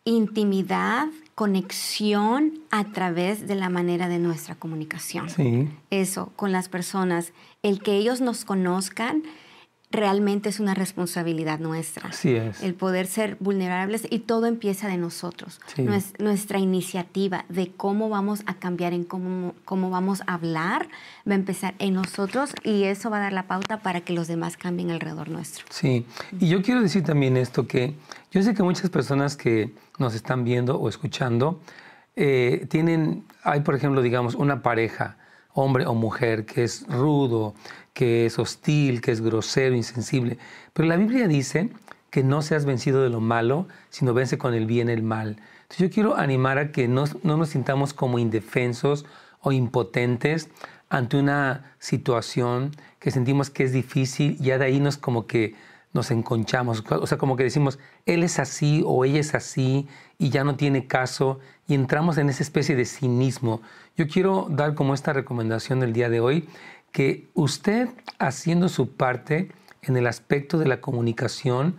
intimidad, 0.05 1.07
conexión 1.35 2.59
a 2.71 2.85
través 2.85 3.47
de 3.47 3.55
la 3.55 3.69
manera 3.69 4.07
de 4.09 4.19
nuestra 4.19 4.55
comunicación. 4.55 5.29
Sí. 5.29 5.69
Eso, 5.89 6.31
con 6.35 6.51
las 6.51 6.69
personas. 6.69 7.33
El 7.61 7.81
que 7.81 7.97
ellos 7.97 8.21
nos 8.21 8.45
conozcan 8.45 9.23
realmente 9.91 10.49
es 10.49 10.59
una 10.59 10.75
responsabilidad 10.75 11.59
nuestra. 11.59 12.09
Así 12.09 12.35
es. 12.35 12.61
El 12.61 12.75
poder 12.75 13.07
ser 13.07 13.37
vulnerables 13.39 14.05
y 14.09 14.19
todo 14.19 14.45
empieza 14.45 14.87
de 14.87 14.97
nosotros. 14.97 15.59
Nuestra 16.19 16.59
iniciativa 16.59 17.45
de 17.49 17.71
cómo 17.71 18.09
vamos 18.09 18.43
a 18.45 18.55
cambiar, 18.55 18.93
en 18.93 19.03
cómo, 19.03 19.55
cómo 19.65 19.89
vamos 19.89 20.21
a 20.27 20.35
hablar, 20.35 20.89
va 21.27 21.33
a 21.33 21.35
empezar 21.35 21.73
en 21.79 21.95
nosotros 21.95 22.53
y 22.63 22.83
eso 22.83 23.09
va 23.09 23.17
a 23.17 23.21
dar 23.21 23.33
la 23.33 23.47
pauta 23.47 23.79
para 23.79 24.01
que 24.01 24.13
los 24.13 24.27
demás 24.27 24.57
cambien 24.57 24.91
alrededor 24.91 25.29
nuestro. 25.29 25.65
Sí, 25.69 26.05
y 26.39 26.47
yo 26.49 26.61
quiero 26.61 26.81
decir 26.81 27.03
también 27.03 27.35
esto, 27.35 27.67
que 27.67 27.95
yo 28.31 28.43
sé 28.43 28.53
que 28.53 28.61
muchas 28.61 28.89
personas 28.91 29.35
que 29.35 29.73
nos 29.97 30.13
están 30.13 30.43
viendo 30.43 30.79
o 30.79 30.87
escuchando 30.87 31.61
eh, 32.15 32.67
tienen, 32.69 33.25
hay 33.43 33.61
por 33.61 33.75
ejemplo, 33.75 34.01
digamos, 34.01 34.35
una 34.35 34.61
pareja, 34.61 35.17
hombre 35.53 35.85
o 35.85 35.93
mujer, 35.93 36.45
que 36.45 36.63
es 36.63 36.85
rudo, 36.87 37.53
que 37.93 38.25
es 38.25 38.39
hostil, 38.39 39.01
que 39.01 39.11
es 39.11 39.21
grosero, 39.21 39.75
insensible. 39.75 40.37
Pero 40.73 40.87
la 40.87 40.95
Biblia 40.95 41.27
dice 41.27 41.69
que 42.09 42.23
no 42.23 42.41
seas 42.41 42.65
vencido 42.65 43.03
de 43.03 43.09
lo 43.09 43.19
malo, 43.19 43.67
sino 43.89 44.13
vence 44.13 44.37
con 44.37 44.53
el 44.53 44.65
bien 44.65 44.89
el 44.89 45.03
mal. 45.03 45.37
Entonces 45.63 45.89
yo 45.89 45.93
quiero 45.93 46.17
animar 46.17 46.57
a 46.57 46.71
que 46.71 46.87
no, 46.87 47.05
no 47.23 47.37
nos 47.37 47.49
sintamos 47.49 47.93
como 47.93 48.19
indefensos 48.19 49.05
o 49.41 49.51
impotentes 49.51 50.49
ante 50.89 51.17
una 51.17 51.75
situación 51.79 52.71
que 52.99 53.11
sentimos 53.11 53.49
que 53.49 53.63
es 53.63 53.71
difícil, 53.71 54.37
ya 54.39 54.57
de 54.57 54.65
ahí 54.65 54.79
nos 54.79 54.97
como 54.97 55.27
que 55.27 55.55
nos 55.91 56.11
enconchamos, 56.11 56.83
o 56.89 57.07
sea, 57.07 57.17
como 57.17 57.35
que 57.35 57.43
decimos, 57.43 57.79
él 58.05 58.23
es 58.23 58.39
así 58.39 58.83
o 58.85 59.05
ella 59.05 59.19
es 59.19 59.33
así 59.33 59.87
y 60.17 60.29
ya 60.29 60.43
no 60.43 60.55
tiene 60.55 60.85
caso 60.85 61.39
y 61.67 61.73
entramos 61.73 62.17
en 62.17 62.29
esa 62.29 62.43
especie 62.43 62.75
de 62.75 62.85
cinismo. 62.85 63.61
Yo 63.97 64.07
quiero 64.07 64.47
dar 64.49 64.75
como 64.75 64.93
esta 64.93 65.13
recomendación 65.13 65.79
del 65.79 65.93
día 65.93 66.09
de 66.09 66.19
hoy, 66.19 66.47
que 66.91 67.27
usted 67.33 67.89
haciendo 68.19 68.69
su 68.69 68.91
parte 68.95 69.51
en 69.81 69.97
el 69.97 70.07
aspecto 70.07 70.57
de 70.57 70.67
la 70.67 70.81
comunicación, 70.81 71.77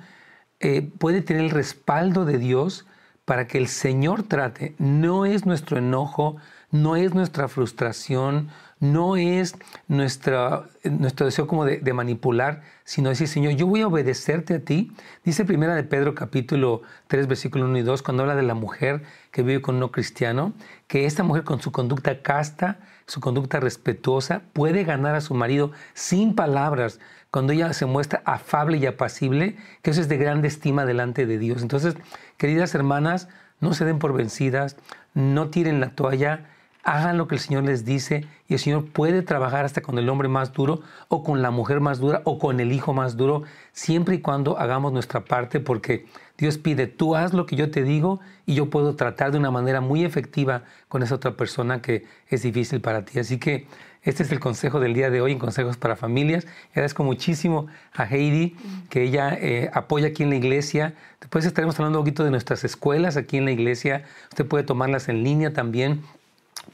eh, 0.58 0.82
puede 0.98 1.22
tener 1.22 1.44
el 1.44 1.50
respaldo 1.50 2.24
de 2.24 2.38
Dios 2.38 2.86
para 3.24 3.46
que 3.46 3.58
el 3.58 3.68
Señor 3.68 4.24
trate. 4.24 4.74
No 4.78 5.24
es 5.24 5.46
nuestro 5.46 5.78
enojo, 5.78 6.36
no 6.70 6.96
es 6.96 7.14
nuestra 7.14 7.48
frustración, 7.48 8.48
no 8.80 9.16
es 9.16 9.54
nuestra, 9.88 10.64
nuestro 10.84 11.26
deseo 11.26 11.46
como 11.46 11.66
de, 11.66 11.92
manipular, 11.92 12.62
sino 12.84 13.10
decir, 13.10 13.28
Señor, 13.28 13.52
yo 13.52 13.66
voy 13.66 13.82
a 13.82 13.86
obedecerte 13.86 14.54
a 14.54 14.60
ti. 14.60 14.92
Dice 15.22 15.44
primera 15.44 15.74
de 15.74 15.84
Pedro 15.84 16.14
capítulo 16.14 16.80
3, 17.08 17.26
versículo 17.28 17.66
1 17.66 17.78
y 17.78 17.82
2, 17.82 18.02
cuando 18.02 18.22
habla 18.22 18.34
de 18.34 18.42
la 18.42 18.54
mujer 18.54 19.02
que 19.30 19.42
vive 19.42 19.60
con 19.60 19.78
no 19.78 19.92
cristiano, 19.92 20.54
que 20.86 21.04
esta 21.04 21.22
mujer 21.22 21.44
con 21.44 21.60
su 21.60 21.72
conducta 21.72 22.22
casta, 22.22 22.78
su 23.06 23.20
conducta 23.20 23.60
respetuosa, 23.60 24.42
puede 24.54 24.84
ganar 24.84 25.14
a 25.14 25.20
su 25.20 25.34
marido 25.34 25.72
sin 25.92 26.34
palabras, 26.34 27.00
cuando 27.30 27.52
ella 27.52 27.72
se 27.74 27.84
muestra 27.84 28.22
afable 28.24 28.78
y 28.78 28.86
apacible, 28.86 29.56
que 29.82 29.90
eso 29.90 30.00
es 30.00 30.08
de 30.08 30.16
grande 30.16 30.48
estima 30.48 30.86
delante 30.86 31.26
de 31.26 31.38
Dios. 31.38 31.60
Entonces, 31.60 31.96
queridas 32.38 32.74
hermanas, 32.74 33.28
no 33.60 33.74
se 33.74 33.84
den 33.84 33.98
por 33.98 34.14
vencidas, 34.14 34.76
no 35.12 35.50
tiren 35.50 35.80
la 35.80 35.90
toalla, 35.90 36.46
hagan 36.82 37.18
lo 37.18 37.28
que 37.28 37.34
el 37.34 37.40
Señor 37.40 37.64
les 37.64 37.84
dice 37.84 38.26
y 38.48 38.54
el 38.54 38.58
Señor 38.58 38.86
puede 38.86 39.22
trabajar 39.22 39.64
hasta 39.64 39.80
con 39.80 39.98
el 39.98 40.08
hombre 40.08 40.28
más 40.28 40.52
duro 40.52 40.80
o 41.08 41.22
con 41.22 41.42
la 41.42 41.50
mujer 41.50 41.80
más 41.80 41.98
dura 41.98 42.22
o 42.24 42.38
con 42.38 42.60
el 42.60 42.72
hijo 42.72 42.92
más 42.92 43.16
duro, 43.16 43.42
siempre 43.72 44.16
y 44.16 44.20
cuando 44.20 44.58
hagamos 44.58 44.92
nuestra 44.92 45.24
parte, 45.24 45.60
porque 45.60 46.06
Dios 46.38 46.58
pide, 46.58 46.86
tú 46.86 47.16
haz 47.16 47.34
lo 47.34 47.46
que 47.46 47.56
yo 47.56 47.70
te 47.70 47.82
digo 47.82 48.20
y 48.46 48.54
yo 48.54 48.70
puedo 48.70 48.96
tratar 48.96 49.30
de 49.30 49.38
una 49.38 49.50
manera 49.50 49.80
muy 49.80 50.04
efectiva 50.04 50.62
con 50.88 51.02
esa 51.02 51.14
otra 51.14 51.36
persona 51.36 51.82
que 51.82 52.06
es 52.28 52.42
difícil 52.42 52.80
para 52.80 53.04
ti. 53.04 53.18
Así 53.18 53.38
que 53.38 53.66
este 54.02 54.22
es 54.22 54.32
el 54.32 54.40
consejo 54.40 54.80
del 54.80 54.94
día 54.94 55.10
de 55.10 55.20
hoy 55.20 55.32
en 55.32 55.38
Consejos 55.38 55.76
para 55.76 55.94
Familias. 55.94 56.46
Agradezco 56.70 57.04
muchísimo 57.04 57.66
a 57.92 58.04
Heidi 58.04 58.56
que 58.88 59.02
ella 59.02 59.34
eh, 59.34 59.70
apoya 59.74 60.08
aquí 60.08 60.22
en 60.22 60.30
la 60.30 60.36
iglesia. 60.36 60.94
Después 61.20 61.44
estaremos 61.44 61.78
hablando 61.78 61.98
un 61.98 62.04
poquito 62.06 62.24
de 62.24 62.30
nuestras 62.30 62.64
escuelas 62.64 63.18
aquí 63.18 63.36
en 63.36 63.44
la 63.44 63.50
iglesia. 63.50 64.04
Usted 64.30 64.46
puede 64.46 64.64
tomarlas 64.64 65.10
en 65.10 65.22
línea 65.22 65.52
también 65.52 66.00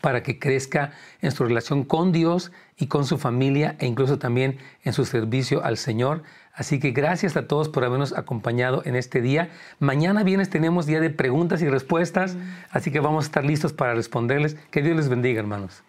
para 0.00 0.22
que 0.22 0.38
crezca 0.38 0.92
en 1.20 1.30
su 1.30 1.44
relación 1.44 1.84
con 1.84 2.12
Dios 2.12 2.52
y 2.76 2.86
con 2.86 3.06
su 3.06 3.18
familia 3.18 3.76
e 3.78 3.86
incluso 3.86 4.18
también 4.18 4.58
en 4.84 4.92
su 4.92 5.04
servicio 5.04 5.64
al 5.64 5.76
Señor. 5.76 6.22
Así 6.52 6.80
que 6.80 6.90
gracias 6.90 7.36
a 7.36 7.46
todos 7.46 7.68
por 7.68 7.84
habernos 7.84 8.12
acompañado 8.12 8.82
en 8.84 8.96
este 8.96 9.20
día. 9.20 9.50
Mañana 9.78 10.22
viernes 10.22 10.48
tenemos 10.48 10.86
día 10.86 11.00
de 11.00 11.10
preguntas 11.10 11.60
y 11.62 11.68
respuestas, 11.68 12.36
así 12.70 12.90
que 12.90 13.00
vamos 13.00 13.24
a 13.24 13.26
estar 13.26 13.44
listos 13.44 13.72
para 13.72 13.94
responderles. 13.94 14.56
Que 14.70 14.82
Dios 14.82 14.96
les 14.96 15.08
bendiga, 15.08 15.40
hermanos. 15.40 15.82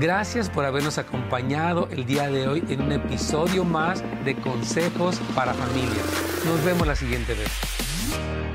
Gracias 0.00 0.48
por 0.48 0.64
habernos 0.64 0.96
acompañado 0.96 1.86
el 1.90 2.06
día 2.06 2.28
de 2.30 2.48
hoy 2.48 2.64
en 2.70 2.80
un 2.80 2.90
episodio 2.90 3.64
más 3.64 4.02
de 4.24 4.34
Consejos 4.34 5.20
para 5.34 5.52
Familias. 5.52 6.42
Nos 6.46 6.64
vemos 6.64 6.86
la 6.86 6.96
siguiente 6.96 7.34
vez. 7.34 8.49